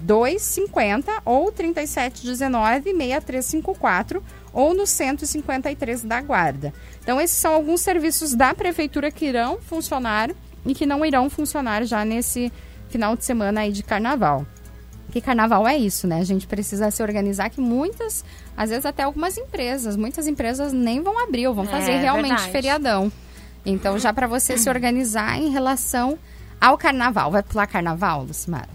[0.00, 4.22] 250 ou 3719 6354
[4.53, 6.72] ou no 153 da Guarda.
[7.03, 10.31] Então esses são alguns serviços da prefeitura que irão funcionar
[10.66, 12.53] e que não irão funcionar já nesse
[12.88, 14.46] final de semana aí de carnaval.
[15.12, 16.18] Que carnaval é isso, né?
[16.18, 18.24] A gente precisa se organizar que muitas,
[18.57, 22.31] às vezes até algumas empresas, muitas empresas nem vão abrir ou vão fazer É, realmente
[22.31, 22.50] verdade.
[22.50, 23.12] feriadão.
[23.64, 26.18] Então, já para você se organizar em relação
[26.61, 27.31] ao carnaval.
[27.31, 28.68] Vai pular carnaval, Lucimara?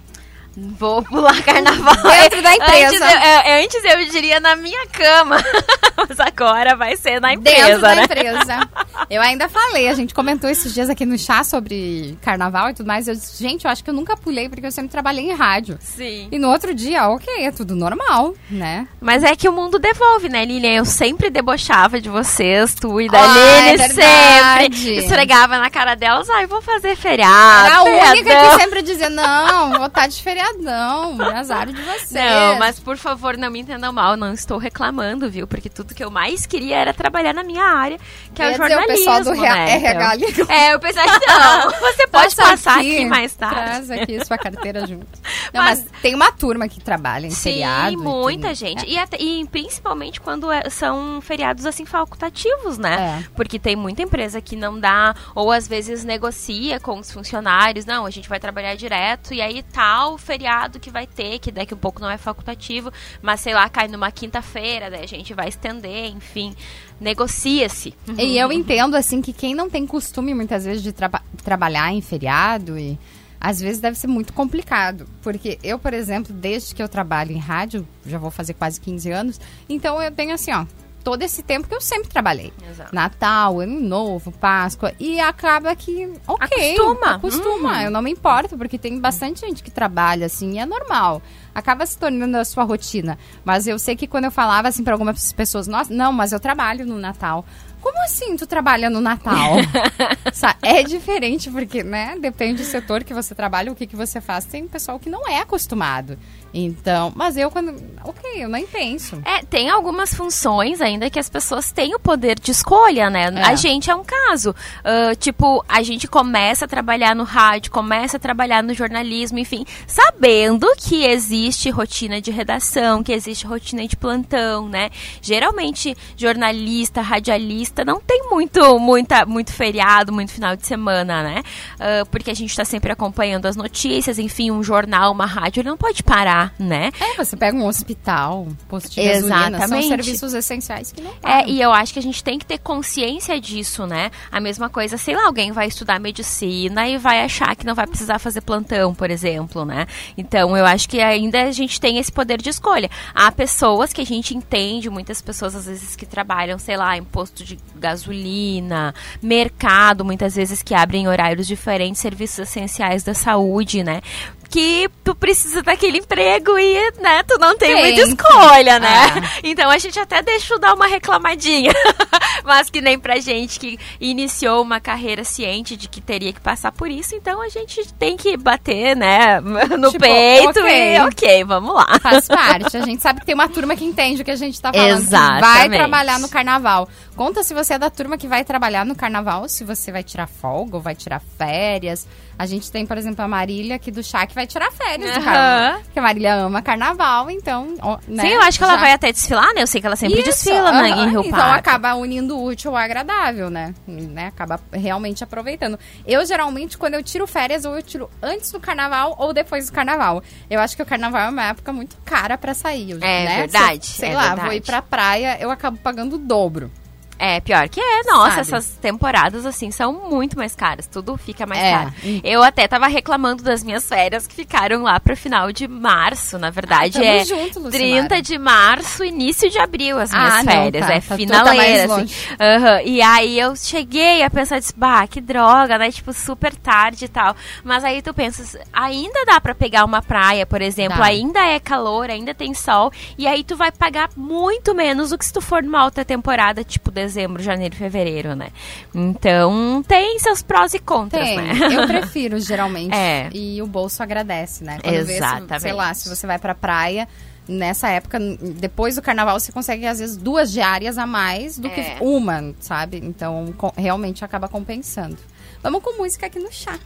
[0.57, 1.95] Vou pular carnaval.
[2.21, 2.87] Dentro da empresa.
[2.87, 5.37] Antes eu, é, antes eu diria na minha cama.
[6.07, 8.03] Mas agora vai ser na empresa, Dentro da né?
[8.03, 8.69] empresa.
[9.09, 12.85] Eu ainda falei, a gente comentou esses dias aqui no chá sobre carnaval e tudo
[12.85, 13.07] mais.
[13.07, 15.77] Eu disse, gente, eu acho que eu nunca pulei porque eu sempre trabalhei em rádio.
[15.81, 16.27] Sim.
[16.31, 18.87] E no outro dia, ok, é tudo normal, né?
[19.01, 20.73] Mas é que o mundo devolve, né, Lilian?
[20.73, 23.25] Eu sempre debochava de vocês, tu e da Ah,
[23.67, 24.75] é Lili verdade.
[24.77, 24.97] sempre.
[24.97, 27.65] Esfregava na cara delas, ai, vou fazer feriado.
[27.67, 32.11] Era a única feriadão." que sempre dizia, não, vou estar de feriadão, azar de vocês.
[32.11, 35.45] Não, mas por favor, não me entendam mal, não estou reclamando, viu?
[35.47, 37.97] Porque tudo que eu mais queria era trabalhar na minha área,
[38.33, 39.75] que é o Quer dizer, o jornalismo, pessoal do né?
[39.75, 40.55] RH Então- ligou.
[40.55, 43.59] É, eu pensei, não, você pode Passa passar aqui, mais tarde.
[43.59, 45.07] Traz aqui sua carteira junto.
[45.53, 47.93] Não, Mas- mas, tem uma turma que trabalha em Sim, feriado.
[47.93, 48.55] e muita tudo.
[48.55, 48.85] gente.
[48.85, 48.89] É.
[48.89, 53.19] E, até- e principalmente quando é- são feriados assim facultativos, né?
[53.25, 53.29] É.
[53.35, 58.05] Porque tem muita empresa que não dá, ou às vezes negocia com os funcionários, não,
[58.05, 61.77] a gente vai trabalhar direto, e aí tal feriado que vai ter, que daqui a
[61.77, 65.47] um pouco não é facultativo, mas sei lá, cai numa quinta-feira, daí a gente vai
[65.49, 66.55] estender, enfim.
[67.01, 67.95] Negocia-se.
[68.17, 72.01] E eu entendo, assim, que quem não tem costume, muitas vezes, de traba- trabalhar em
[72.01, 72.97] feriado e...
[73.41, 77.37] Às vezes deve ser muito complicado, porque eu, por exemplo, desde que eu trabalho em
[77.39, 79.39] rádio, já vou fazer quase 15 anos,
[79.69, 80.65] então eu tenho assim, ó,
[81.03, 82.51] todo esse tempo que eu sempre trabalhei.
[82.69, 82.93] Exato.
[82.93, 87.15] Natal, Ano Novo, Páscoa, e acaba que, ok, Acostuma.
[87.15, 87.81] acostuma, Uhum.
[87.81, 91.21] eu não me importo, porque tem bastante gente que trabalha assim, e é normal.
[91.55, 93.17] Acaba se tornando a sua rotina.
[93.43, 96.39] Mas eu sei que quando eu falava assim para algumas pessoas, nossa, não, mas eu
[96.39, 97.45] trabalho no Natal.
[97.81, 99.53] Como assim tu trabalha no Natal?
[100.61, 104.45] É diferente, porque, né, depende do setor que você trabalha, o que, que você faz.
[104.45, 106.17] Tem pessoal que não é acostumado.
[106.53, 107.75] Então, mas eu quando.
[108.03, 109.21] Ok, eu nem penso.
[109.23, 113.29] É, tem algumas funções ainda que as pessoas têm o poder de escolha, né?
[113.35, 113.43] É.
[113.43, 114.55] A gente é um caso.
[114.83, 119.63] Ah, tipo, a gente começa a trabalhar no rádio, começa a trabalhar no jornalismo, enfim,
[119.85, 124.89] sabendo que existe rotina de redação, que existe rotina de plantão, né?
[125.21, 131.43] Geralmente, jornalista, radialista, não tem muito, muita, muito feriado, muito final de semana, né?
[131.79, 135.69] Ah, porque a gente está sempre acompanhando as notícias, enfim, um jornal, uma rádio, ele
[135.69, 136.91] não pode parar trabalhar, né?
[136.99, 139.87] É, você pega um hospital, posto de gasolina, são Exatamente.
[139.87, 141.49] serviços essenciais que não É, param.
[141.49, 144.11] e eu acho que a gente tem que ter consciência disso, né?
[144.31, 147.87] A mesma coisa, sei lá, alguém vai estudar medicina e vai achar que não vai
[147.87, 149.85] precisar fazer plantão, por exemplo, né?
[150.17, 152.89] Então, eu acho que ainda a gente tem esse poder de escolha.
[153.13, 157.03] Há pessoas que a gente entende, muitas pessoas às vezes que trabalham, sei lá, em
[157.03, 164.01] posto de gasolina, mercado, muitas vezes que abrem horários diferentes, serviços essenciais da saúde, né?
[164.49, 167.81] Que tu precisa daquele emprego e, né, tu não tem, Tem.
[167.95, 168.89] muita escolha, né?
[168.89, 169.39] Ah.
[169.43, 171.71] Então a gente até deixa dar uma reclamadinha.
[172.43, 176.71] Mas que nem pra gente que iniciou uma carreira ciente de que teria que passar
[176.71, 179.39] por isso, então a gente tem que bater, né,
[179.77, 180.95] no Tipo, peito ok.
[180.95, 181.99] e ok, vamos lá.
[182.01, 182.75] Faz parte.
[182.77, 184.87] A gente sabe que tem uma turma que entende o que a gente tá falando.
[185.03, 185.77] Que vai Exatamente.
[185.77, 186.89] trabalhar no carnaval.
[187.15, 190.27] Conta se você é da turma que vai trabalhar no carnaval, se você vai tirar
[190.27, 192.07] folga ou vai tirar férias.
[192.39, 195.17] A gente tem, por exemplo, a Marília aqui do chá que vai tirar férias do
[195.19, 195.25] Aham.
[195.25, 195.81] carnaval.
[195.83, 197.75] Porque a Marília ama carnaval, então.
[198.07, 199.61] né, Sim, eu acho que ela já- vai até desfilar, né?
[199.61, 201.03] Eu sei que ela sempre Isso, desfila né, aham.
[201.05, 201.59] em Rio Então Parque.
[201.59, 203.73] acaba unindo o útil ao agradável, né?
[203.85, 204.27] né?
[204.27, 205.77] Acaba realmente aproveitando.
[206.07, 209.73] Eu, geralmente, quando eu tiro férias, ou eu tiro antes do carnaval ou depois do
[209.73, 210.23] carnaval.
[210.49, 212.91] Eu acho que o carnaval é uma época muito cara pra sair.
[213.01, 213.35] É né?
[213.41, 214.41] verdade, Se, sei é lá, verdade.
[214.47, 216.71] vou ir pra praia, eu acabo pagando o dobro.
[217.19, 218.03] É, pior que é.
[218.03, 218.41] Nossa, Sabe?
[218.41, 220.87] essas temporadas, assim, são muito mais caras.
[220.87, 221.71] Tudo fica mais É.
[221.73, 221.93] caro.
[222.23, 226.49] Eu até tava reclamando das minhas férias que ficaram lá pro final de março, na
[226.49, 226.97] verdade.
[226.97, 228.07] Ah, é junto, Lucimara.
[228.07, 230.87] 30 de março, início de abril, as minhas Ah, não, férias.
[230.87, 232.35] tá, é tá, finaleira, tá mais assim.
[232.39, 235.91] Aham, E aí eu cheguei a pensar, disse, bah, que droga, né?
[235.91, 237.35] Tipo, super tarde e tal.
[237.65, 241.05] Mas aí tu pensas, ainda dá pra pegar uma praia, por exemplo, Dá.
[241.05, 242.91] ainda é calor, ainda tem sol.
[243.17, 246.63] E aí tu vai pagar muito menos do que se tu for numa outra temporada,
[246.63, 247.08] tipo dezembro,
[247.39, 248.49] janeiro, fevereiro, né?
[248.93, 251.37] Então tem seus prós e contras, Tem.
[251.37, 251.53] né?
[251.71, 252.93] Eu prefiro, geralmente.
[252.95, 253.29] É.
[253.33, 254.79] E o bolso agradece, né?
[254.81, 255.61] Quando vê, se- Exatamente.
[255.61, 257.07] sei lá, se você vai pra praia.
[257.51, 261.71] Nessa época, depois do carnaval, você consegue, às vezes, duas diárias a mais do É.
[261.71, 263.01] que uma, sabe?
[263.03, 265.17] Então, realmente acaba compensando.
[265.63, 266.77] Vamos com música aqui no chá.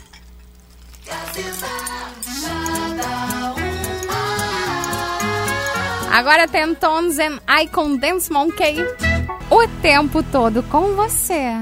[6.11, 8.75] Agora tem Tones and Icon Dance Monkey.
[9.49, 11.57] O tempo todo com você.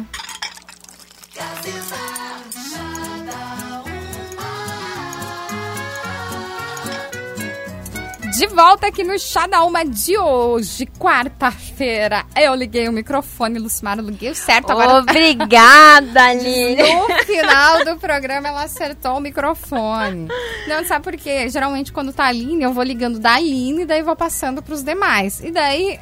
[8.38, 12.26] De volta aqui no Chá da Uma de hoje, quarta-feira.
[12.36, 14.71] Eu liguei o microfone, Lucimar, eu liguei o certo.
[14.71, 16.78] Agora Obrigada, Aline.
[16.82, 20.28] no final do programa ela acertou o microfone.
[20.67, 21.50] Não, sabe por quê?
[21.50, 24.82] Geralmente quando tá a Aline, eu vou ligando da Aline e daí vou passando pros
[24.82, 25.41] demais.
[25.43, 26.00] E daí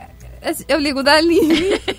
[0.68, 1.80] eu ligo da Aline.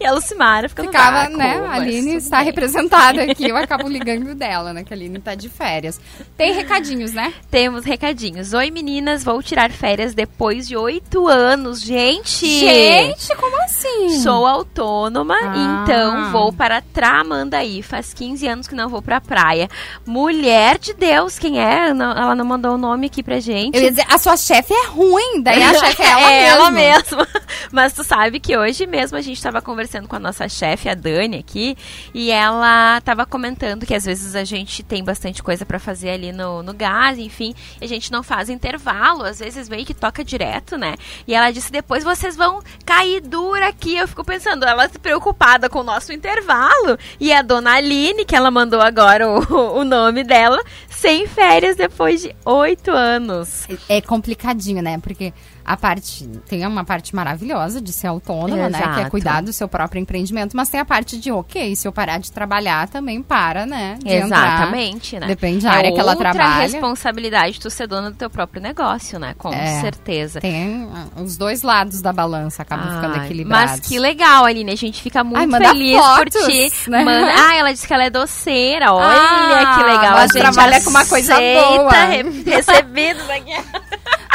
[0.00, 1.58] E a Lucimara fica no ficava, vácuo, né?
[1.66, 2.46] A Aline está bem.
[2.46, 4.84] representada aqui, eu acabo ligando dela, né?
[4.84, 6.00] Que a Aline tá de férias.
[6.36, 7.32] Tem recadinhos, né?
[7.50, 8.52] Temos recadinhos.
[8.52, 11.80] Oi, meninas, vou tirar férias depois de oito anos.
[11.82, 12.46] Gente!
[12.46, 14.20] Gente, como assim?
[14.20, 15.82] Sou autônoma, Ah.
[15.82, 17.82] então vou para Tramandaí.
[17.82, 19.68] Faz 15 anos que não vou pra praia.
[20.06, 21.88] Mulher de Deus, quem é?
[21.88, 23.76] Ela não mandou o nome aqui pra gente.
[23.76, 26.54] Eu ia dizer, a sua chefe é ruim, daí a chefe é ela é mesma.
[26.56, 27.23] ela mesma.
[27.72, 30.94] Mas tu sabe que hoje mesmo a gente estava conversando com a nossa chefe, a
[30.94, 31.76] Dani, aqui,
[32.12, 36.32] e ela estava comentando que às vezes a gente tem bastante coisa para fazer ali
[36.32, 40.24] no, no gás, enfim, e a gente não faz intervalo, às vezes vem que toca
[40.24, 40.94] direto, né?
[41.26, 43.96] E ela disse: depois vocês vão cair dura aqui.
[43.96, 48.36] Eu fico pensando, ela se preocupada com o nosso intervalo, e a dona Aline, que
[48.36, 53.66] ela mandou agora o, o nome dela, sem férias depois de oito anos.
[53.88, 54.98] É complicadinho, né?
[54.98, 55.32] Porque
[55.64, 56.26] a parte.
[56.48, 58.78] Tem uma parte maravilhosa de ser autônoma, né?
[58.78, 59.10] Que é Exato.
[59.10, 62.30] cuidar do seu próprio empreendimento, mas tem a parte de, ok, se eu parar de
[62.30, 63.96] trabalhar, também para, né?
[64.02, 64.26] de entrar.
[64.58, 65.26] Exatamente, né?
[65.26, 66.62] Depende da área que ela outra trabalha.
[66.62, 69.34] responsabilidade tu ser dona do teu próprio negócio, né?
[69.38, 69.80] Com É.
[69.80, 70.40] certeza.
[70.40, 73.70] Tem ah, os dois lados da balança acabam ficando equilibrados.
[73.72, 74.72] Mas que legal, Aline.
[74.72, 76.90] A gente fica muito Ai, manda feliz fotos, por ti.
[76.90, 77.04] né?
[77.04, 78.92] Manda- Ah, ela disse que ela é doceira.
[78.92, 80.04] Olha Ah, que legal.
[80.04, 81.92] ela a gente trabalha com uma coisa boa.
[82.04, 83.54] re- recebidos aqui.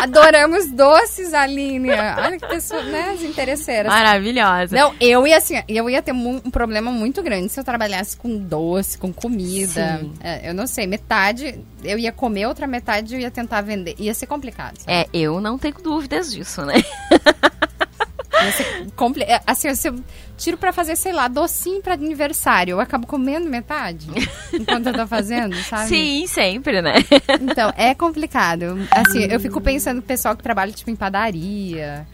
[0.02, 1.90] Adoramos doces, Aline.
[1.92, 3.12] Olha que pessoa, né?
[3.14, 3.92] As interesseiras.
[3.92, 4.76] Maravilhosa.
[4.76, 8.38] Não, eu ia assim, eu ia ter um problema muito grande se eu trabalhasse com
[8.38, 10.02] doce, com comida.
[10.22, 13.96] É, eu não sei, metade eu ia comer, outra metade eu ia tentar vender.
[13.98, 14.78] Ia ser complicado.
[14.80, 14.92] sabe?
[14.92, 16.76] É, eu não tenho dúvidas disso, né?
[18.54, 19.96] Ser compli- é, Assim, se eu
[20.38, 24.08] tiro pra fazer, sei lá, docinho pra aniversário, eu acabo comendo metade
[24.54, 25.88] enquanto eu tô fazendo, sabe?
[25.90, 26.94] Sim, sempre, né?
[27.42, 28.78] Então, é complicado.
[28.92, 32.08] Assim, eu fico pensando no pessoal que trabalha, tipo, em padaria.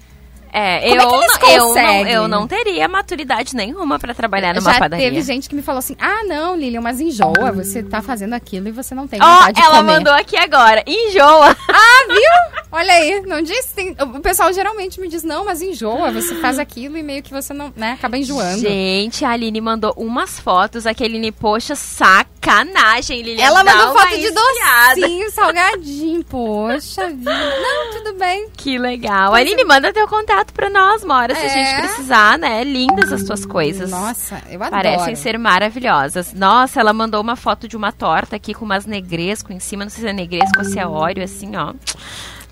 [0.57, 4.13] É, Como eu, é que eles não, eu, não, eu não teria maturidade nenhuma pra
[4.13, 5.09] trabalhar numa Já padaria.
[5.09, 8.69] teve gente que me falou assim: ah, não, Lilian, mas enjoa, você tá fazendo aquilo
[8.69, 9.91] e você não tem vontade de ela comer.
[9.91, 10.81] mandou aqui agora.
[10.87, 11.53] Enjoa.
[11.77, 12.65] Ah, viu?
[12.71, 13.73] Olha aí, não disse.
[13.73, 13.95] Tem...
[13.99, 17.53] O pessoal geralmente me diz, não, mas enjoa, você faz aquilo e meio que você
[17.53, 18.60] não, né, acaba enjoando.
[18.60, 20.87] Gente, a Aline mandou umas fotos.
[20.87, 23.43] Aqui, Aline, poxa, sacanagem, Lilian.
[23.43, 26.23] Ela mandou foto de docinho, salgadinho.
[26.25, 27.31] Poxa vida.
[27.62, 28.47] Não, tudo bem.
[28.56, 29.33] Que legal.
[29.33, 31.79] Aline, manda teu contato pra nós, Mora, se a gente É.
[31.81, 32.63] precisar, né?
[32.63, 33.89] Lindas as tuas coisas.
[33.91, 34.71] Nossa, eu adoro.
[34.71, 36.33] Parecem ser maravilhosas.
[36.33, 39.83] Nossa, ela mandou uma foto de uma torta aqui com umas negresco em cima.
[39.83, 41.73] Não sei se é negresco ou se é óleo, assim, ó.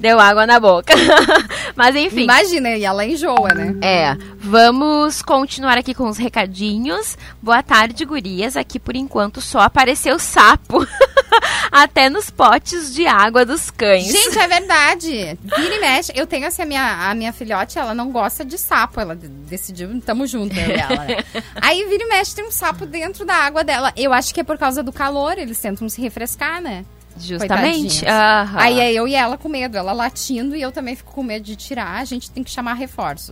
[0.03, 0.93] Deu água na boca.
[1.77, 2.23] Mas enfim.
[2.23, 3.73] Imagina, e ela enjoa, né?
[3.81, 7.17] É, vamos continuar aqui com os recadinhos.
[7.41, 8.57] Boa tarde, gurias.
[8.57, 10.85] Aqui por enquanto só apareceu sapo.
[11.71, 14.11] Até nos potes de água dos cães.
[14.11, 15.39] Gente, é verdade.
[15.41, 16.11] Vira e mexe.
[16.13, 18.99] Eu tenho assim, a minha, a minha filhote, ela não gosta de sapo.
[18.99, 21.23] Ela de- decidiu, tamo junto, eu e ela, né?
[21.61, 23.93] Aí vira e mexe, tem um sapo dentro da água dela.
[23.95, 26.83] Eu acho que é por causa do calor, eles tentam se refrescar, né?
[27.17, 28.05] Justamente.
[28.05, 28.59] Aham.
[28.59, 31.43] Aí é eu e ela com medo, ela latindo e eu também fico com medo
[31.43, 31.99] de tirar.
[31.99, 33.31] A gente tem que chamar reforços.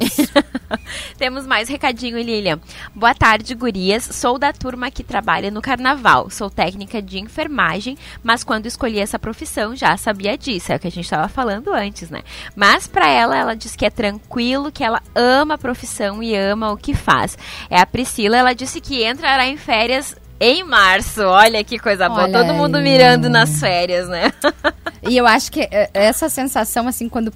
[1.17, 2.59] Temos mais recadinho, Lilian.
[2.95, 4.03] Boa tarde, gurias.
[4.03, 6.29] Sou da turma que trabalha no carnaval.
[6.29, 10.71] Sou técnica de enfermagem, mas quando escolhi essa profissão já sabia disso.
[10.71, 12.21] É o que a gente estava falando antes, né?
[12.55, 16.71] Mas pra ela, ela diz que é tranquilo, que ela ama a profissão e ama
[16.71, 17.37] o que faz.
[17.69, 21.21] É a Priscila, ela disse que entrará em férias em março.
[21.21, 22.23] Olha que coisa boa.
[22.23, 22.83] Olha Todo mundo aí.
[22.83, 24.33] mirando nas férias, né?
[25.03, 27.31] E eu acho que é, essa sensação, assim, quando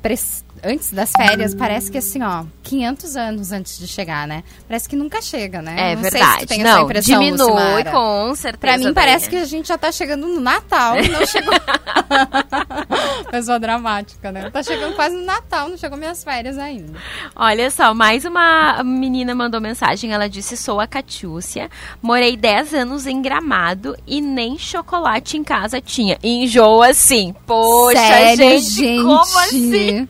[0.66, 4.44] antes das férias, parece que assim, ó, 500 anos antes de chegar, né?
[4.68, 5.92] Parece que nunca chega, né?
[5.92, 6.40] É Não se verdade.
[6.42, 7.92] tu tem essa Não, impressão, diminui Lucimara.
[7.92, 8.58] com certeza.
[8.60, 11.54] Pra mim parece que a gente já tá chegando no Natal e não chegou.
[13.32, 14.50] Pessoa dramática, né?
[14.50, 16.94] Tá chegando quase no Natal, não chegou minhas férias ainda.
[17.36, 20.12] Olha só, mais uma menina mandou mensagem.
[20.14, 21.70] Ela disse: Sou a Catiúcia,
[22.02, 26.18] morei 10 anos em Gramado e nem chocolate em casa tinha.
[26.24, 27.34] Enjoa sim.
[27.46, 30.08] Poxa, Sério, gente, como assim?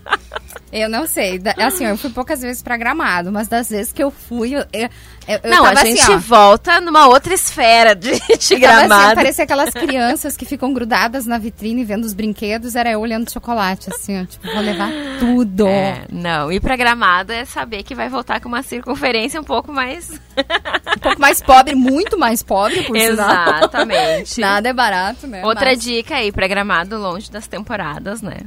[0.78, 1.40] Eu não sei.
[1.58, 4.90] Assim, eu fui poucas vezes pra Gramado, mas das vezes que eu fui, eu, eu,
[5.28, 9.16] eu Não, tava a gente assim, volta numa outra esfera de, de assim, Gramado.
[9.16, 13.90] parecia aquelas crianças que ficam grudadas na vitrine vendo os brinquedos, era eu olhando chocolate,
[13.90, 15.66] assim, ó, tipo, vou levar tudo.
[15.66, 19.72] É, não, ir pra Gramado é saber que vai voltar com uma circunferência um pouco
[19.72, 20.12] mais.
[20.96, 23.58] Um pouco mais pobre, muito mais pobre, por sinal.
[23.58, 24.40] Exatamente.
[24.40, 25.46] Nada é barato, né?
[25.46, 28.38] Outra Mas- dica aí pra Gramado, longe das temporadas, né?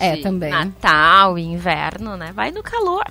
[0.00, 0.50] É, também.
[0.50, 2.32] Natal, inverno, né?
[2.32, 3.04] Vai no calor.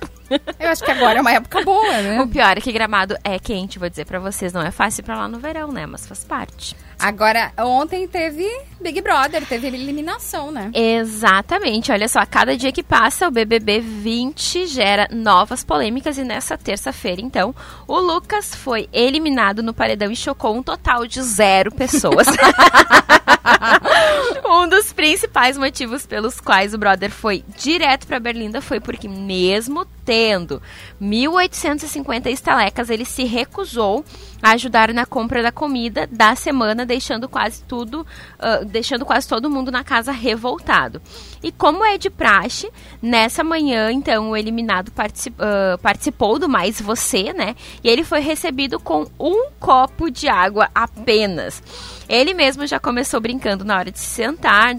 [0.58, 2.20] Eu acho que agora é uma época boa, né?
[2.20, 4.52] O pior é que Gramado é quente, vou dizer pra vocês.
[4.52, 5.86] Não é fácil pra lá no verão, né?
[5.86, 6.76] Mas faz parte.
[6.98, 8.46] Agora, ontem teve
[8.80, 10.70] Big Brother, teve eliminação, né?
[10.74, 11.90] Exatamente.
[11.90, 16.18] Olha só, a cada dia que passa, o BBB 20 gera novas polêmicas.
[16.18, 17.54] E nessa terça-feira, então,
[17.88, 22.26] o Lucas foi eliminado no paredão e chocou um total de zero pessoas.
[24.44, 29.84] um dos principais motivos pelos quais o brother foi direto pra Berlinda foi porque, mesmo
[30.04, 30.60] tendo
[31.00, 34.04] 1.850 estalecas, ele se recusou
[34.42, 38.06] a ajudar na compra da comida da semana, deixando quase tudo,
[38.38, 41.00] ah, deixando quase todo mundo na casa revoltado.
[41.42, 42.70] E como é de praxe,
[43.00, 47.54] nessa manhã, então, o eliminado particip- ah, participou do Mais Você, né?
[47.84, 51.62] E ele foi recebido com um copo de água apenas.
[52.10, 54.74] Ele mesmo já começou brincando na hora de se sentar,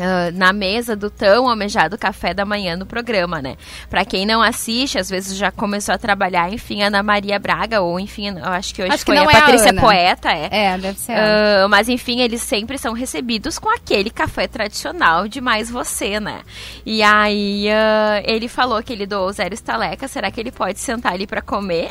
[0.00, 3.56] ah, na mesa do tão almejado café da manhã no programa, né?
[3.90, 7.98] Pra quem não assiste, às vezes já começou a trabalhar, enfim, Ana Maria Braga, ou
[7.98, 9.80] enfim, eu acho que hoje Acho que foi não a é a Patrícia Ana.
[9.80, 10.48] Poeta, é.
[10.50, 11.12] É, deve ser.
[11.12, 16.42] Ah, mas enfim, eles sempre são recebidos com aquele café tradicional de mais você, né?
[16.86, 20.06] E aí ah, ele falou que ele doou zero estaleca.
[20.06, 21.90] Será que ele pode sentar ali pra comer?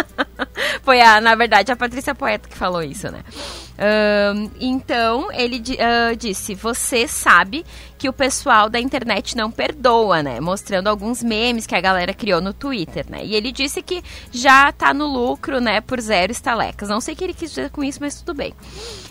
[0.82, 3.20] Foi a, na verdade, a Patrícia Poeta que falou isso, né?
[3.78, 7.64] Ahn, então, ele ah, disse: Você sabe
[7.98, 10.40] que o pessoal da internet não perdoa, né?
[10.40, 13.24] Mostrando alguns memes que a galera criou no Twitter, né?
[13.24, 16.88] E ele disse que já tá no lucro, né, por zero estalecas.
[16.88, 18.52] Não sei o que ele quis dizer com isso, mas tudo bem.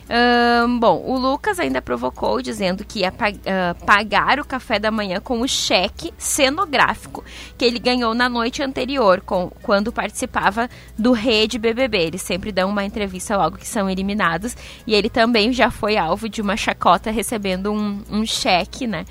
[0.08, 4.92] Ahn, bom, o Lucas ainda provocou dizendo que ia pa- ah, pagar o café da
[4.92, 7.24] manhã com o cheque cenográfico
[7.58, 11.98] que ele ganhou na noite anterior, com, quando participava do Rede BBB.
[11.98, 14.56] Eles sempre dão uma entrevista logo que são eliminados.
[14.86, 19.06] E ele também já foi alvo de uma chacota recebendo um, um cheque, né?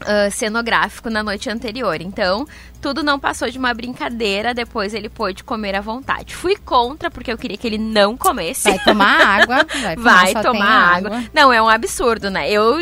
[0.00, 2.00] uh, cenográfico na noite anterior.
[2.00, 2.46] Então,
[2.80, 6.34] tudo não passou de uma brincadeira, depois ele pôde comer à vontade.
[6.34, 8.68] Fui contra, porque eu queria que ele não comesse.
[8.70, 9.66] Vai tomar água,
[9.98, 11.16] vai, vai tomar água.
[11.16, 11.30] água.
[11.32, 12.50] Não, é um absurdo, né?
[12.50, 12.78] Eu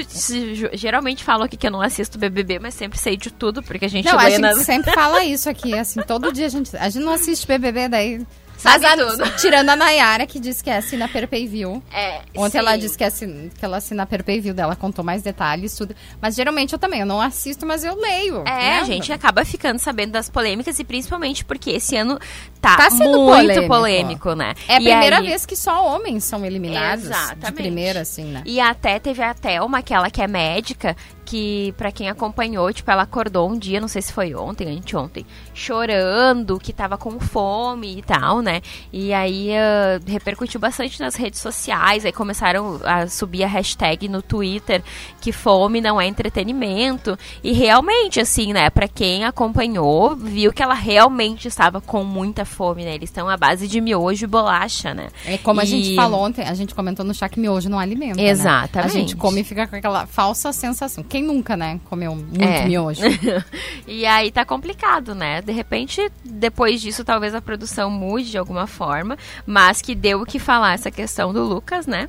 [0.73, 3.91] geralmente falo aqui que eu não assisto BBB, mas sempre sei de tudo, porque a
[3.91, 4.59] gente não, a gente nas...
[4.59, 8.27] sempre fala isso aqui, assim, todo dia a gente, a gente não assiste BBB, daí
[8.59, 9.31] Sabe Mas, tudo.
[9.41, 11.83] Tirando a Nayara, que disse que assina per pay view.
[11.93, 12.59] É, Ontem sim.
[12.59, 15.95] ela disse que, assina, que ela assina per pay view dela, contou mais detalhes, tudo.
[16.21, 18.41] Mas geralmente eu também, eu não assisto, mas eu leio.
[18.41, 18.79] É, né?
[18.81, 22.19] a gente acaba ficando sabendo das polêmicas e principalmente porque esse ano
[22.61, 23.69] tá, Tá sendo muito polêmico.
[23.69, 24.55] polêmico, né?
[24.67, 27.05] É a E primeira aí- vez que só homens são eliminados.
[27.05, 27.53] De Exatamente.
[27.55, 28.43] primeira, assim, né?
[28.45, 30.97] E até teve a Thelma, aquela que é médica,
[31.29, 35.27] que pra quem acompanhou, tipo, ela acordou um dia, não sei se foi ontem, anteontem,
[35.53, 38.63] chorando, que tava com fome e tal, né?
[38.93, 44.23] E aí ah, repercutiu bastante nas redes sociais, aí começaram a subir a hashtag no
[44.23, 44.83] Twitter
[45.21, 47.19] que fome não é entretenimento.
[47.45, 52.85] E realmente, assim, né, pra quem acompanhou, viu que ela realmente estava com muita fome,
[52.85, 52.95] né?
[52.95, 55.09] Eles estão à base de miojo e bolacha, né?
[55.27, 57.79] É como a gente E- falou ontem, a gente comentou no chá que miojo não
[57.79, 58.17] alimenta.
[58.17, 58.29] né?
[58.29, 58.97] Exatamente.
[58.97, 61.05] A gente come e fica com aquela falsa sensação.
[61.05, 62.65] Quem nunca, né, comeu muito É.
[62.67, 63.03] miojo?
[63.87, 65.41] E aí tá complicado, né?
[65.41, 69.17] De repente, depois disso, talvez a produção mude de alguma forma,
[69.47, 72.09] mas que deu o que falar essa questão do Lucas, né?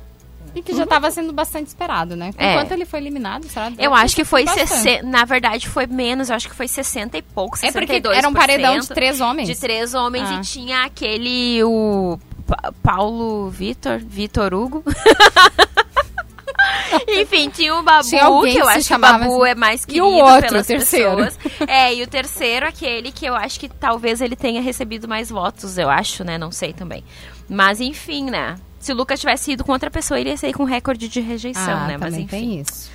[0.54, 2.32] E que já estava sendo bastante esperado, né?
[2.36, 2.52] É.
[2.54, 3.72] Enquanto ele foi eliminado, será?
[3.78, 4.68] Eu acho que foi bastante.
[4.68, 8.12] 60, na verdade foi menos, eu acho que foi 60 e pouco, É porque 62%.
[8.14, 9.48] era um paredão de três homens.
[9.48, 10.34] de três homens Ah.
[10.34, 14.82] e tinha aquele o Pa- Paulo Vitor, Vitor Hugo.
[17.08, 19.50] Enfim, tinha o Babu, Tinha que eu que acho que o Babu assim.
[19.50, 21.16] é mais E querido o outro, pelas o terceiro?
[21.16, 21.38] pessoas.
[21.68, 25.78] É, e o terceiro, aquele que eu acho que talvez ele tenha recebido mais votos,
[25.78, 26.38] eu acho, né?
[26.38, 27.04] Não sei também.
[27.48, 28.56] Mas enfim, né?
[28.78, 31.78] Se o Lucas tivesse ido com outra pessoa, ele ia sair com recorde de rejeição,
[31.80, 31.96] ah, né?
[31.98, 32.26] Mas enfim.
[32.26, 32.90] tem isso.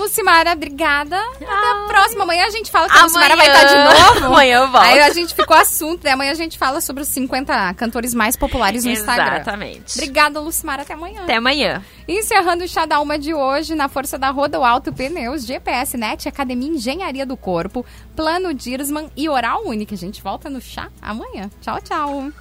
[0.00, 1.16] Lucimara, obrigada.
[1.18, 1.50] Até a
[1.82, 1.86] Ai.
[1.88, 2.24] próxima.
[2.24, 3.64] Amanhã a gente fala que a Lucimara vai Amanhã.
[3.64, 4.26] estar de novo.
[4.26, 4.84] Amanhã eu volto.
[4.84, 6.12] Aí a gente ficou assunto, né?
[6.12, 9.34] Amanhã a gente fala sobre os 50 cantores mais populares no Instagram.
[9.36, 9.94] Exatamente.
[9.94, 10.82] Obrigada, Lucimara.
[10.82, 11.22] Até amanhã.
[11.22, 11.82] Até amanhã.
[12.08, 16.28] Encerrando o Chá da Uma de hoje, na força da Roda Alto Pneus, GPS Net,
[16.28, 17.84] Academia Engenharia do Corpo,
[18.16, 19.94] Plano Dirsman e Oral Única.
[19.94, 21.50] A gente volta no chá amanhã.
[21.60, 22.32] Tchau, tchau.